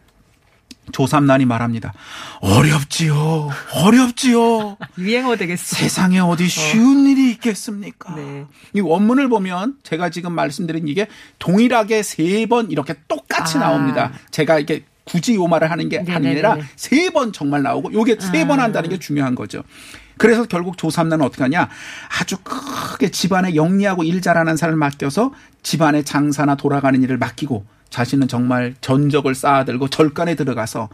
조삼난이 0.92 1.44
말합니다. 1.46 1.92
어렵지요. 2.40 3.50
어렵지요. 3.74 4.76
유행어 4.98 5.36
되겠어. 5.36 5.76
세상에 5.76 6.18
어디 6.20 6.46
쉬운 6.48 7.06
일이 7.06 7.30
있겠습니까? 7.32 8.14
네. 8.14 8.44
이 8.74 8.80
원문을 8.80 9.28
보면 9.28 9.76
제가 9.82 10.10
지금 10.10 10.32
말씀드린 10.32 10.86
이게 10.88 11.08
동일하게 11.38 12.02
세 12.02 12.46
번 12.46 12.70
이렇게 12.70 12.94
똑같이 13.08 13.56
아. 13.58 13.60
나옵니다. 13.60 14.12
제가 14.30 14.58
이게 14.58 14.84
굳이 15.04 15.34
요 15.34 15.46
말을 15.46 15.70
하는 15.70 15.88
게 15.88 15.98
네네네네. 15.98 16.28
아니라 16.30 16.56
세 16.76 17.10
번 17.10 17.32
정말 17.32 17.62
나오고 17.62 17.92
요게 17.92 18.18
세번 18.20 18.60
아. 18.60 18.64
한다는 18.64 18.90
게 18.90 18.98
중요한 18.98 19.34
거죠. 19.34 19.62
그래서 20.16 20.44
결국 20.44 20.78
조삼난은 20.78 21.24
어떻게 21.24 21.42
하냐 21.42 21.68
아주 22.20 22.36
크게 22.44 23.10
집안에 23.10 23.54
영리하고 23.56 24.04
일 24.04 24.20
잘하는 24.20 24.56
사람을 24.56 24.78
맡겨서 24.78 25.32
집안의 25.62 26.04
장사나 26.04 26.54
돌아가는 26.54 27.02
일을 27.02 27.18
맡기고 27.18 27.64
자신은 27.94 28.26
정말 28.26 28.74
전적을 28.80 29.36
쌓아들고 29.36 29.86
절간에 29.88 30.34
들어가서 30.34 30.88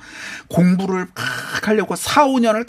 공부를 0.48 1.06
막 1.14 1.66
하려고 1.66 1.96
4, 1.96 2.26
5년을 2.26 2.66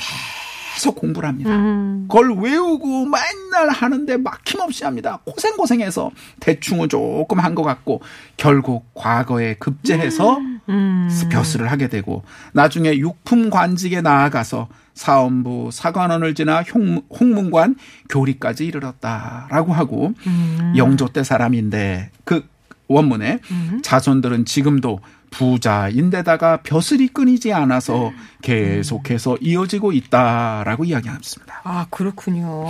계속 0.73 0.95
공부를 0.95 1.27
합니다. 1.27 1.49
음. 1.51 2.05
그걸 2.09 2.31
외우고 2.37 3.05
맨날 3.07 3.67
하는데 3.69 4.15
막힘없이 4.15 4.85
합니다. 4.85 5.19
고생고생해서 5.25 6.11
대충은 6.39 6.87
조금 6.87 7.39
한 7.39 7.55
것 7.55 7.63
같고 7.63 8.01
결국 8.37 8.89
과거에 8.93 9.55
급제해서 9.55 10.37
음. 10.69 11.09
벼슬을 11.29 11.69
하게 11.69 11.89
되고 11.89 12.23
나중에 12.53 12.93
육품 12.95 13.49
관직에 13.49 13.99
나아가서 13.99 14.69
사원부 14.93 15.69
사관원을 15.73 16.35
지나 16.35 16.63
홍- 16.73 17.01
홍문관 17.19 17.75
교리까지 18.09 18.65
이르렀다라고 18.65 19.73
하고 19.73 20.13
음. 20.25 20.73
영조 20.77 21.07
때 21.09 21.23
사람인데 21.25 22.11
그 22.23 22.45
원문에 22.91 23.39
자손들은 23.83 24.45
지금도 24.45 24.99
부자인데다가 25.31 26.57
벼슬이 26.63 27.07
끊이지 27.07 27.53
않아서 27.53 28.11
계속해서 28.41 29.37
이어지고 29.41 29.91
있다라고 29.93 30.85
이야기합니다. 30.85 31.61
아, 31.63 31.85
그렇군요. 31.89 32.67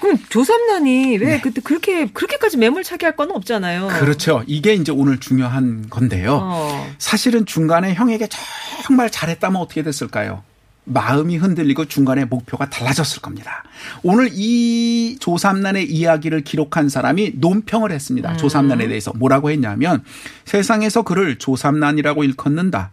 그럼 0.00 0.18
조삼난이 0.28 1.18
왜 1.18 1.40
그때 1.40 1.60
그렇게 1.60 2.06
그렇게까지 2.06 2.56
매몰차게 2.56 3.06
할 3.06 3.12
건 3.16 3.30
없잖아요. 3.30 3.88
네. 3.88 3.98
그렇죠. 4.00 4.42
이게 4.48 4.74
이제 4.74 4.90
오늘 4.90 5.20
중요한 5.20 5.86
건데요. 5.88 6.40
어. 6.42 6.86
사실은 6.98 7.46
중간에 7.46 7.94
형에게 7.94 8.26
정말 8.84 9.10
잘했다면 9.10 9.60
어떻게 9.60 9.82
됐을까요? 9.84 10.42
마음이 10.84 11.36
흔들리고 11.36 11.84
중간에 11.84 12.24
목표가 12.24 12.68
달라졌을 12.68 13.22
겁니다. 13.22 13.62
오늘 14.02 14.30
이 14.32 15.16
조삼난의 15.20 15.90
이야기를 15.90 16.42
기록한 16.42 16.88
사람이 16.88 17.34
논평을 17.36 17.92
했습니다. 17.92 18.36
조삼난에 18.36 18.88
대해서 18.88 19.12
뭐라고 19.14 19.50
했냐면 19.50 20.02
세상에서 20.44 21.02
그를 21.02 21.38
조삼난이라고 21.38 22.24
일컫는다. 22.24 22.90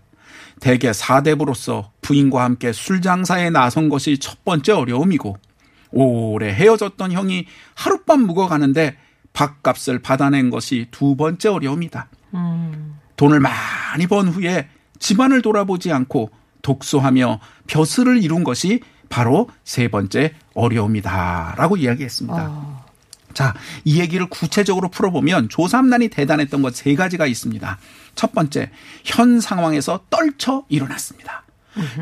대개 0.59 0.93
사대부로서 0.93 1.91
부인과 2.01 2.43
함께 2.43 2.73
술 2.73 3.01
장사에 3.01 3.49
나선 3.49 3.89
것이 3.89 4.17
첫 4.19 4.43
번째 4.43 4.73
어려움이고 4.73 5.37
오래 5.91 6.53
헤어졌던 6.53 7.11
형이 7.11 7.45
하룻밤 7.75 8.21
묵어가는데 8.21 8.97
밥값을 9.33 9.99
받아낸 9.99 10.49
것이 10.49 10.87
두 10.91 11.15
번째 11.15 11.49
어려움이다. 11.49 12.09
돈을 13.15 13.39
많이 13.39 14.05
번 14.07 14.27
후에 14.27 14.67
집안을 14.99 15.41
돌아보지 15.41 15.91
않고 15.91 16.29
독소하며 16.61 17.39
벼슬을 17.67 18.21
이룬 18.23 18.43
것이 18.43 18.81
바로 19.09 19.49
세 19.63 19.87
번째 19.87 20.33
어려움이다라고 20.53 21.77
이야기했습니다. 21.77 22.85
자, 23.33 23.53
이 23.85 23.99
얘기를 23.99 24.27
구체적으로 24.27 24.89
풀어보면 24.89 25.49
조삼난이 25.49 26.09
대단했던 26.09 26.61
것 26.61 26.75
세 26.75 26.95
가지가 26.95 27.25
있습니다. 27.27 27.77
첫 28.15 28.33
번째, 28.33 28.71
현 29.05 29.39
상황에서 29.39 30.01
떨쳐 30.09 30.65
일어났습니다. 30.69 31.43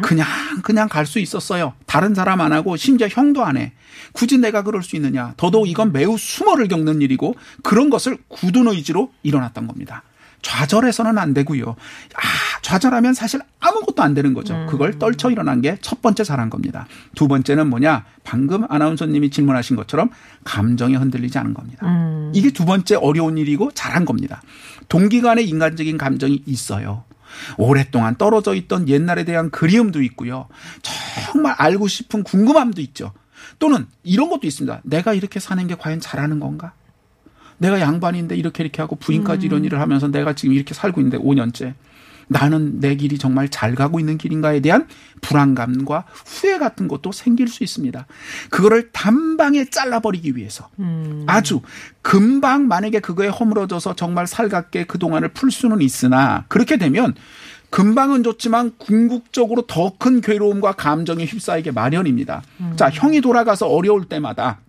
그냥 0.01 0.25
그냥 0.63 0.87
갈 0.89 1.05
수 1.05 1.19
있었어요. 1.19 1.73
다른 1.85 2.15
사람 2.15 2.41
안 2.41 2.51
하고 2.51 2.75
심지어 2.77 3.07
형도 3.07 3.45
안 3.45 3.57
해. 3.57 3.73
굳이 4.13 4.37
내가 4.39 4.63
그럴 4.63 4.81
수 4.81 4.95
있느냐. 4.95 5.33
더더욱 5.37 5.69
이건 5.69 5.91
매우 5.91 6.17
수모를 6.17 6.67
겪는 6.67 7.01
일이고 7.01 7.35
그런 7.61 7.89
것을 7.91 8.17
굳은 8.27 8.67
의지로 8.67 9.11
일어났던 9.21 9.67
겁니다. 9.67 10.03
좌절해서는 10.41 11.17
안 11.17 11.33
되고요. 11.33 11.75
아, 12.15 12.19
좌절하면 12.61 13.13
사실 13.13 13.39
아무것도 13.59 14.03
안 14.03 14.13
되는 14.13 14.33
거죠. 14.33 14.53
그걸 14.69 14.99
떨쳐 14.99 15.29
일어난 15.31 15.61
게 15.61 15.77
첫 15.81 16.01
번째 16.01 16.23
잘한 16.23 16.49
겁니다. 16.49 16.87
두 17.15 17.27
번째는 17.27 17.69
뭐냐? 17.69 18.05
방금 18.23 18.65
아나운서님이 18.69 19.29
질문하신 19.29 19.75
것처럼 19.75 20.09
감정에 20.43 20.95
흔들리지 20.95 21.37
않은 21.37 21.53
겁니다. 21.53 21.87
이게 22.33 22.51
두 22.51 22.65
번째 22.65 22.95
어려운 22.95 23.37
일이고 23.37 23.71
잘한 23.73 24.05
겁니다. 24.05 24.41
동기간의 24.89 25.47
인간적인 25.47 25.97
감정이 25.97 26.43
있어요. 26.45 27.03
오랫동안 27.57 28.15
떨어져 28.15 28.53
있던 28.55 28.87
옛날에 28.89 29.23
대한 29.23 29.49
그리움도 29.51 30.01
있고요. 30.03 30.47
정말 30.81 31.53
알고 31.57 31.87
싶은 31.87 32.23
궁금함도 32.23 32.81
있죠. 32.81 33.11
또는 33.59 33.85
이런 34.03 34.29
것도 34.29 34.47
있습니다. 34.47 34.81
내가 34.83 35.13
이렇게 35.13 35.39
사는 35.39 35.65
게 35.67 35.75
과연 35.75 35.99
잘하는 35.99 36.39
건가? 36.39 36.73
내가 37.57 37.79
양반인데 37.79 38.35
이렇게 38.35 38.63
이렇게 38.63 38.81
하고 38.81 38.95
부인까지 38.95 39.45
이런 39.47 39.65
일을 39.65 39.79
하면서 39.79 40.07
내가 40.07 40.33
지금 40.33 40.53
이렇게 40.53 40.73
살고 40.73 41.01
있는데 41.01 41.17
5년째. 41.17 41.73
나는 42.27 42.79
내 42.79 42.95
길이 42.95 43.17
정말 43.17 43.49
잘 43.49 43.73
가고 43.75 43.99
있는 43.99 44.17
길인가에 44.17 44.59
대한 44.59 44.87
불안감과 45.21 46.05
후회 46.25 46.57
같은 46.57 46.87
것도 46.87 47.11
생길 47.11 47.47
수 47.47 47.63
있습니다. 47.63 48.05
그거를 48.49 48.91
단방에 48.91 49.65
잘라버리기 49.69 50.35
위해서 50.35 50.69
아주 51.27 51.61
금방 52.01 52.67
만약에 52.67 52.99
그거에 52.99 53.27
허물어져서 53.27 53.95
정말 53.95 54.27
살갑게 54.27 54.85
그동안을 54.85 55.29
풀 55.29 55.51
수는 55.51 55.81
있으나 55.81 56.45
그렇게 56.47 56.77
되면 56.77 57.15
금방은 57.69 58.23
좋지만 58.23 58.73
궁극적으로 58.77 59.63
더 59.67 59.91
큰 59.97 60.21
괴로움과 60.21 60.73
감정에 60.73 61.25
휩싸이게 61.25 61.71
마련입니다. 61.71 62.41
자, 62.77 62.89
형이 62.89 63.19
돌아가서 63.21 63.67
어려울 63.67 64.05
때마다 64.05 64.59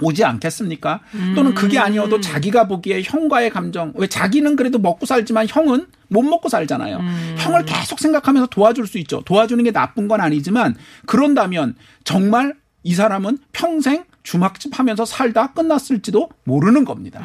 오지 0.00 0.24
않겠습니까? 0.24 1.00
또는 1.34 1.54
그게 1.54 1.78
아니어도 1.78 2.20
자기가 2.20 2.66
보기에 2.66 3.02
형과의 3.02 3.50
감정, 3.50 3.92
왜 3.96 4.06
자기는 4.06 4.56
그래도 4.56 4.78
먹고 4.78 5.06
살지만 5.06 5.46
형은 5.48 5.86
못 6.08 6.22
먹고 6.22 6.48
살잖아요. 6.48 7.00
형을 7.38 7.64
계속 7.64 8.00
생각하면서 8.00 8.48
도와줄 8.48 8.86
수 8.86 8.98
있죠. 8.98 9.22
도와주는 9.22 9.62
게 9.64 9.70
나쁜 9.70 10.08
건 10.08 10.20
아니지만 10.20 10.74
그런다면 11.06 11.76
정말 12.04 12.54
이 12.82 12.94
사람은 12.94 13.38
평생 13.52 14.04
주막집 14.22 14.78
하면서 14.78 15.04
살다 15.04 15.52
끝났을지도 15.52 16.28
모르는 16.44 16.84
겁니다. 16.84 17.22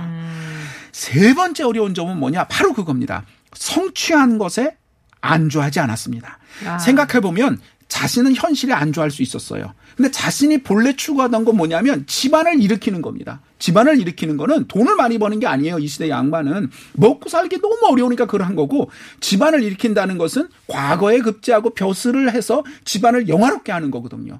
세 0.91 1.33
번째 1.33 1.63
어려운 1.63 1.93
점은 1.93 2.17
뭐냐? 2.17 2.45
바로 2.45 2.73
그겁니다. 2.73 3.25
성취한 3.53 4.37
것에 4.37 4.75
안주하지 5.21 5.79
않았습니다. 5.79 6.39
아. 6.65 6.77
생각해 6.77 7.19
보면 7.21 7.59
자신은 7.89 8.35
현실에 8.35 8.71
안주할 8.71 9.11
수 9.11 9.21
있었어요. 9.23 9.73
근데 9.97 10.09
자신이 10.11 10.59
본래 10.59 10.95
추구하던 10.95 11.43
건 11.43 11.57
뭐냐면 11.57 12.05
집안을 12.07 12.61
일으키는 12.61 13.01
겁니다. 13.01 13.41
집안을 13.57 13.99
일으키는 13.99 14.37
거는 14.37 14.67
돈을 14.67 14.95
많이 14.95 15.17
버는 15.17 15.39
게 15.41 15.47
아니에요. 15.47 15.79
이 15.79 15.87
시대 15.87 16.07
양반은 16.07 16.69
먹고 16.93 17.29
살기 17.29 17.59
너무 17.59 17.77
어려우니까 17.91 18.25
그걸 18.25 18.43
한 18.43 18.55
거고 18.55 18.89
집안을 19.19 19.63
일으킨다는 19.63 20.17
것은 20.17 20.47
과거에 20.67 21.19
급제하고 21.19 21.71
벼슬을 21.71 22.31
해서 22.31 22.63
집안을 22.85 23.27
영화롭게 23.27 23.71
하는 23.73 23.91
거거든요. 23.91 24.39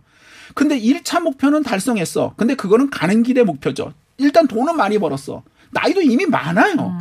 근데 0.53 0.79
1차 0.79 1.21
목표는 1.21 1.63
달성했어. 1.63 2.35
근데 2.37 2.55
그거는 2.55 2.89
가는 2.89 3.23
길의 3.23 3.43
목표죠. 3.43 3.93
일단 4.17 4.47
돈은 4.47 4.77
많이 4.77 4.99
벌었어. 4.99 5.43
나이도 5.71 6.01
이미 6.01 6.25
많아요. 6.25 6.97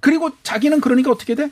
그리고 0.00 0.30
자기는 0.42 0.80
그러니까 0.80 1.10
어떻게 1.10 1.34
돼? 1.34 1.50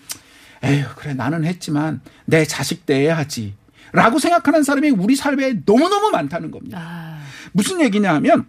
에휴, 0.63 0.85
그래, 0.97 1.15
나는 1.15 1.45
했지만 1.45 2.01
내 2.27 2.45
자식 2.45 2.85
때 2.85 2.97
해야지. 2.97 3.55
라고 3.93 4.19
생각하는 4.19 4.63
사람이 4.63 4.91
우리 4.91 5.17
삶에 5.17 5.63
너무너무 5.67 6.11
많다는 6.11 6.51
겁니다. 6.51 7.19
무슨 7.53 7.81
얘기냐 7.81 8.15
하면 8.15 8.47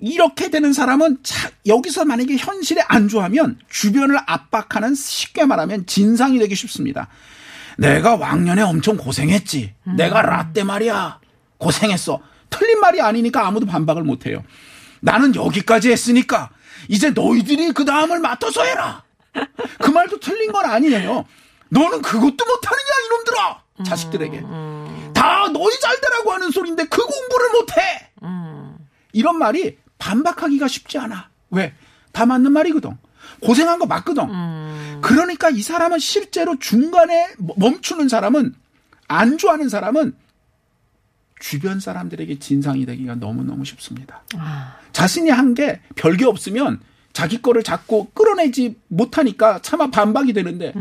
이렇게 0.00 0.50
되는 0.50 0.72
사람은 0.72 1.18
자, 1.22 1.50
여기서 1.66 2.04
만약에 2.04 2.36
현실에 2.36 2.82
안주하면 2.86 3.58
주변을 3.70 4.18
압박하는 4.26 4.94
쉽게 4.94 5.46
말하면 5.46 5.86
진상이 5.86 6.38
되기 6.38 6.54
쉽습니다. 6.54 7.08
내가 7.78 8.16
왕년에 8.16 8.62
엄청 8.62 8.96
고생했지. 8.96 9.74
내가 9.96 10.22
라떼 10.22 10.64
말이야. 10.64 11.20
고생했어. 11.58 12.20
틀린 12.50 12.80
말이 12.80 13.00
아니니까 13.00 13.46
아무도 13.46 13.66
반박을 13.66 14.02
못 14.02 14.26
해요. 14.26 14.44
나는 15.00 15.34
여기까지 15.34 15.90
했으니까 15.90 16.50
이제 16.88 17.10
너희들이 17.10 17.72
그 17.72 17.84
다음을 17.84 18.20
맡아서 18.20 18.62
해라. 18.64 19.02
그 19.80 19.90
말도 19.90 20.20
틀린 20.20 20.52
건 20.52 20.64
아니에요. 20.64 21.24
너는 21.70 22.02
그것도 22.02 22.44
못하느냐 22.44 22.90
이놈들아. 23.06 23.63
자식들에게. 23.82 24.40
다 25.14 25.48
너희 25.52 25.80
잘 25.80 26.00
되라고 26.00 26.32
하는 26.32 26.50
소리인데 26.50 26.84
그 26.84 27.04
공부를 27.04 27.48
못해. 27.52 28.10
이런 29.12 29.38
말이 29.38 29.78
반박하기가 29.98 30.68
쉽지 30.68 30.98
않아. 30.98 31.28
왜? 31.50 31.74
다 32.12 32.26
맞는 32.26 32.52
말이거든. 32.52 32.96
고생한 33.40 33.78
거 33.78 33.86
맞거든. 33.86 35.00
그러니까 35.00 35.50
이 35.50 35.60
사람은 35.62 35.98
실제로 35.98 36.58
중간에 36.58 37.28
멈추는 37.56 38.08
사람은 38.08 38.54
안주하는 39.08 39.68
사람은 39.68 40.14
주변 41.40 41.78
사람들에게 41.80 42.38
진상이 42.38 42.86
되기가 42.86 43.16
너무너무 43.16 43.64
쉽습니다. 43.64 44.22
자신이 44.92 45.30
한 45.30 45.54
게 45.54 45.80
별게 45.94 46.24
없으면 46.24 46.80
자기 47.14 47.40
거를 47.40 47.62
자꾸 47.62 48.08
끌어내지 48.12 48.76
못하니까 48.88 49.60
차마 49.62 49.88
반박이 49.88 50.32
되는데 50.34 50.72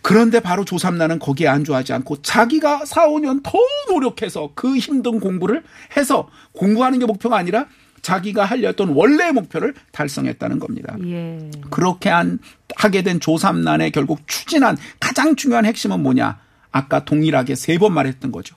그런데 0.00 0.40
바로 0.40 0.64
조삼나는 0.64 1.18
거기에 1.18 1.48
안주하지 1.48 1.92
않고 1.92 2.22
자기가 2.22 2.86
4, 2.86 3.08
5년 3.08 3.42
더 3.42 3.58
노력해서 3.90 4.52
그 4.54 4.78
힘든 4.78 5.20
공부를 5.20 5.62
해서 5.96 6.30
공부하는 6.52 6.98
게 7.00 7.04
목표가 7.06 7.36
아니라 7.36 7.66
자기가 8.00 8.44
하려던 8.44 8.90
원래의 8.90 9.32
목표를 9.32 9.74
달성했다는 9.92 10.58
겁니다. 10.60 10.96
예. 11.04 11.50
그렇게 11.70 12.08
한, 12.08 12.38
하게 12.76 13.02
된 13.02 13.20
조삼난의 13.20 13.90
결국 13.90 14.20
추진한 14.26 14.76
가장 15.00 15.36
중요한 15.36 15.66
핵심은 15.66 16.00
뭐냐? 16.02 16.38
아까 16.70 17.04
동일하게 17.04 17.54
세 17.56 17.76
번 17.78 17.92
말했던 17.92 18.30
거죠. 18.32 18.56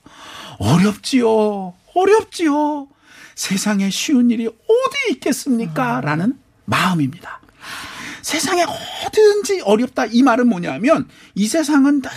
어렵지요. 0.58 1.74
어렵지요. 1.94 2.88
세상에 3.34 3.90
쉬운 3.90 4.30
일이 4.30 4.46
어디 4.46 5.12
있겠습니까? 5.12 6.00
라는 6.00 6.34
마음입니다. 6.66 7.40
세상에 8.22 8.64
어디든지 8.64 9.62
어렵다. 9.62 10.06
이 10.06 10.22
말은 10.22 10.48
뭐냐면 10.48 11.08
이 11.34 11.46
세상은 11.46 12.02
늘 12.02 12.10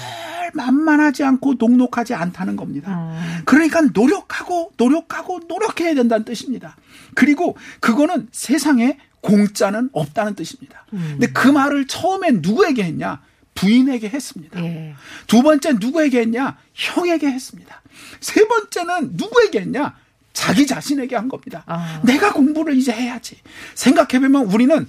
만만하지 0.53 1.23
않고 1.23 1.55
녹록하지 1.59 2.15
않다는 2.15 2.55
겁니다. 2.55 3.13
그러니까 3.45 3.81
노력하고 3.81 4.71
노력하고 4.77 5.41
노력해야 5.47 5.93
된다는 5.93 6.25
뜻입니다. 6.25 6.75
그리고 7.15 7.55
그거는 7.79 8.27
세상에 8.31 8.97
공짜는 9.21 9.89
없다는 9.93 10.35
뜻입니다. 10.35 10.85
근데 10.89 11.27
그 11.27 11.47
말을 11.47 11.87
처음엔 11.87 12.39
누구에게 12.41 12.83
했냐? 12.83 13.21
부인에게 13.53 14.09
했습니다. 14.09 14.63
예. 14.63 14.95
두 15.27 15.43
번째 15.43 15.73
누구에게 15.73 16.21
했냐? 16.21 16.57
형에게 16.73 17.27
했습니다. 17.27 17.81
세 18.21 18.47
번째는 18.47 19.11
누구에게 19.13 19.61
했냐? 19.61 19.95
자기 20.33 20.65
자신에게 20.65 21.15
한 21.15 21.27
겁니다. 21.27 21.63
아. 21.65 22.01
내가 22.03 22.33
공부를 22.33 22.75
이제 22.77 22.91
해야지. 22.91 23.37
생각해보면 23.75 24.45
우리는 24.45 24.87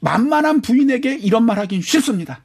만만한 0.00 0.60
부인에게 0.60 1.14
이런 1.14 1.44
말 1.44 1.58
하긴 1.58 1.82
쉽습니다. 1.82 2.40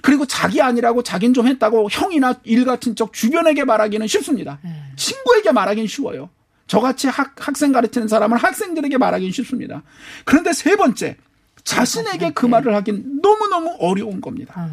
그리고 0.00 0.26
자기 0.26 0.62
아니라고 0.62 1.02
자긴 1.02 1.34
좀 1.34 1.48
했다고 1.48 1.88
형이나 1.90 2.34
일가 2.44 2.78
친척 2.78 3.12
주변에게 3.12 3.64
말하기는 3.64 4.06
쉽습니다. 4.06 4.60
친구에게 4.96 5.50
말하기는 5.52 5.88
쉬워요. 5.88 6.30
저같이 6.68 7.08
학, 7.08 7.34
학생 7.38 7.72
가르치는 7.72 8.08
사람은 8.08 8.36
학생들에게 8.38 8.96
말하기는 8.98 9.32
쉽습니다. 9.32 9.82
그런데 10.24 10.52
세 10.52 10.76
번째, 10.76 11.16
자신에게 11.64 12.30
그 12.32 12.46
말을 12.46 12.74
하긴 12.76 13.20
너무너무 13.22 13.76
어려운 13.80 14.20
겁니다. 14.20 14.68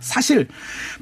사실 0.00 0.48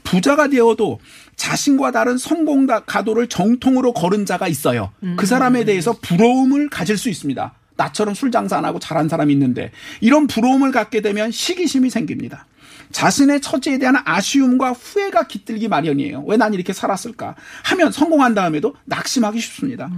부자가 0.02 0.48
되어도 0.48 0.98
자신과 1.36 1.90
다른 1.92 2.16
성공 2.18 2.66
가도를 2.66 3.28
정통으로 3.28 3.92
걸은 3.92 4.26
자가 4.26 4.48
있어요. 4.48 4.92
그 5.16 5.26
사람에 5.26 5.64
대해서 5.64 5.92
부러움을 6.00 6.68
가질 6.70 6.96
수 6.96 7.08
있습니다. 7.08 7.52
나처럼 7.76 8.14
술 8.14 8.30
장사 8.30 8.56
안 8.56 8.64
하고 8.64 8.78
잘한 8.78 9.08
사람이 9.08 9.32
있는데 9.32 9.72
이런 10.00 10.26
부러움을 10.26 10.70
갖게 10.70 11.00
되면 11.00 11.30
시기심이 11.32 11.90
생깁니다. 11.90 12.46
자신의 12.92 13.40
처지에 13.40 13.78
대한 13.78 13.96
아쉬움과 14.04 14.70
후회가 14.72 15.26
깃들기 15.26 15.66
마련이에요. 15.66 16.22
왜 16.28 16.36
난 16.36 16.54
이렇게 16.54 16.72
살았을까? 16.72 17.34
하면 17.64 17.90
성공한 17.90 18.34
다음에도 18.34 18.76
낙심하기 18.84 19.40
쉽습니다. 19.40 19.90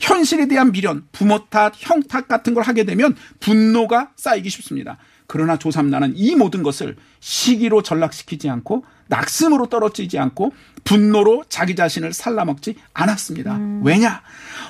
현실에 0.00 0.48
대한 0.48 0.72
미련, 0.72 1.04
부모 1.12 1.44
탓, 1.46 1.72
형 1.76 2.02
탓 2.02 2.26
같은 2.26 2.54
걸 2.54 2.64
하게 2.64 2.84
되면 2.84 3.14
분노가 3.38 4.10
쌓이기 4.16 4.50
쉽습니다. 4.50 4.96
그러나 5.28 5.56
조삼나는 5.56 6.14
이 6.16 6.34
모든 6.34 6.64
것을 6.64 6.96
시기로 7.20 7.82
전락시키지 7.82 8.48
않고 8.50 8.84
낙심으로 9.06 9.66
떨어지지 9.66 10.18
않고 10.18 10.52
분노로 10.84 11.44
자기 11.48 11.74
자신을 11.74 12.12
살라먹지 12.12 12.76
않았습니다. 12.94 13.58
왜냐? 13.82 14.22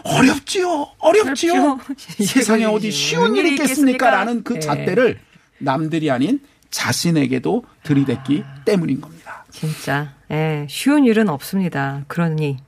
어렵지요. 0.05 0.89
어렵지요. 0.99 1.53
어렵죠. 1.53 1.79
세상에 2.25 2.65
어디 2.65 2.91
쉬운 2.91 3.37
일이 3.37 3.51
있겠습니까? 3.51 4.11
라는 4.11 4.43
그 4.43 4.57
예. 4.57 4.61
잣대를 4.61 5.21
남들이 5.59 6.11
아닌 6.11 6.41
자신에게도 6.71 7.65
들이댔기 7.83 8.45
때문인 8.65 9.01
겁니다. 9.01 9.45
진짜 9.51 10.15
예, 10.31 10.67
쉬운 10.69 11.05
일은 11.05 11.29
없습니다. 11.29 12.05
그러니 12.07 12.59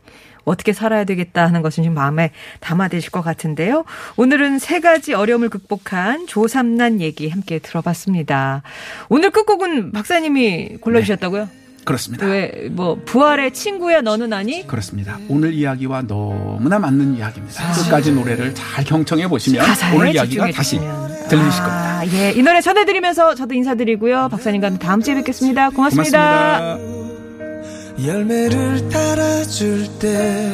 어떻게 0.44 0.72
살아야 0.72 1.04
되겠다 1.04 1.46
하는 1.46 1.62
것은 1.62 1.84
지금 1.84 1.94
마음에 1.94 2.32
담아드실 2.60 3.10
것 3.10 3.22
같은데요. 3.22 3.84
오늘은 4.16 4.58
세 4.58 4.80
가지 4.80 5.14
어려움을 5.14 5.48
극복한 5.48 6.26
조삼난 6.26 7.00
얘기 7.00 7.28
함께 7.28 7.60
들어봤습니다. 7.60 8.62
오늘 9.08 9.30
끝곡은 9.30 9.92
박사님이 9.92 10.78
골라주셨다고요? 10.80 11.61
그렇습니다. 11.84 12.26
왜 12.26 12.68
뭐 12.70 12.96
부활의 13.04 13.52
친구야 13.52 14.00
너는 14.02 14.32
아니? 14.32 14.66
그렇습니다. 14.66 15.18
오늘 15.28 15.52
이야기와 15.52 16.02
너무나 16.02 16.78
맞는 16.78 17.16
이야기입니다. 17.16 17.72
끝까지 17.74 18.12
노래를 18.12 18.54
잘 18.54 18.84
경청해 18.84 19.28
보시면 19.28 19.64
오늘 19.94 20.14
이야기가 20.14 20.50
다시. 20.52 20.78
들리실 20.78 21.62
겁니다. 21.62 21.98
아, 22.00 22.06
예. 22.06 22.32
이 22.32 22.42
노래 22.42 22.60
전해드리면서 22.60 23.34
저도 23.34 23.54
인사드리고요. 23.54 24.28
박사님과 24.30 24.66
함께 24.68 24.86
다음 24.86 25.00
주에 25.02 25.14
뵙겠습니다 25.14 25.70
고맙습니다. 25.70 26.76
고맙습니다. 26.76 28.06
열매를 28.06 28.88
따라줄 28.88 29.86
때 29.98 30.52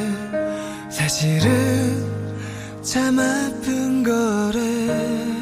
사실은 0.90 2.06
참 2.82 3.18
아픈 3.18 4.02
거래 4.02 5.37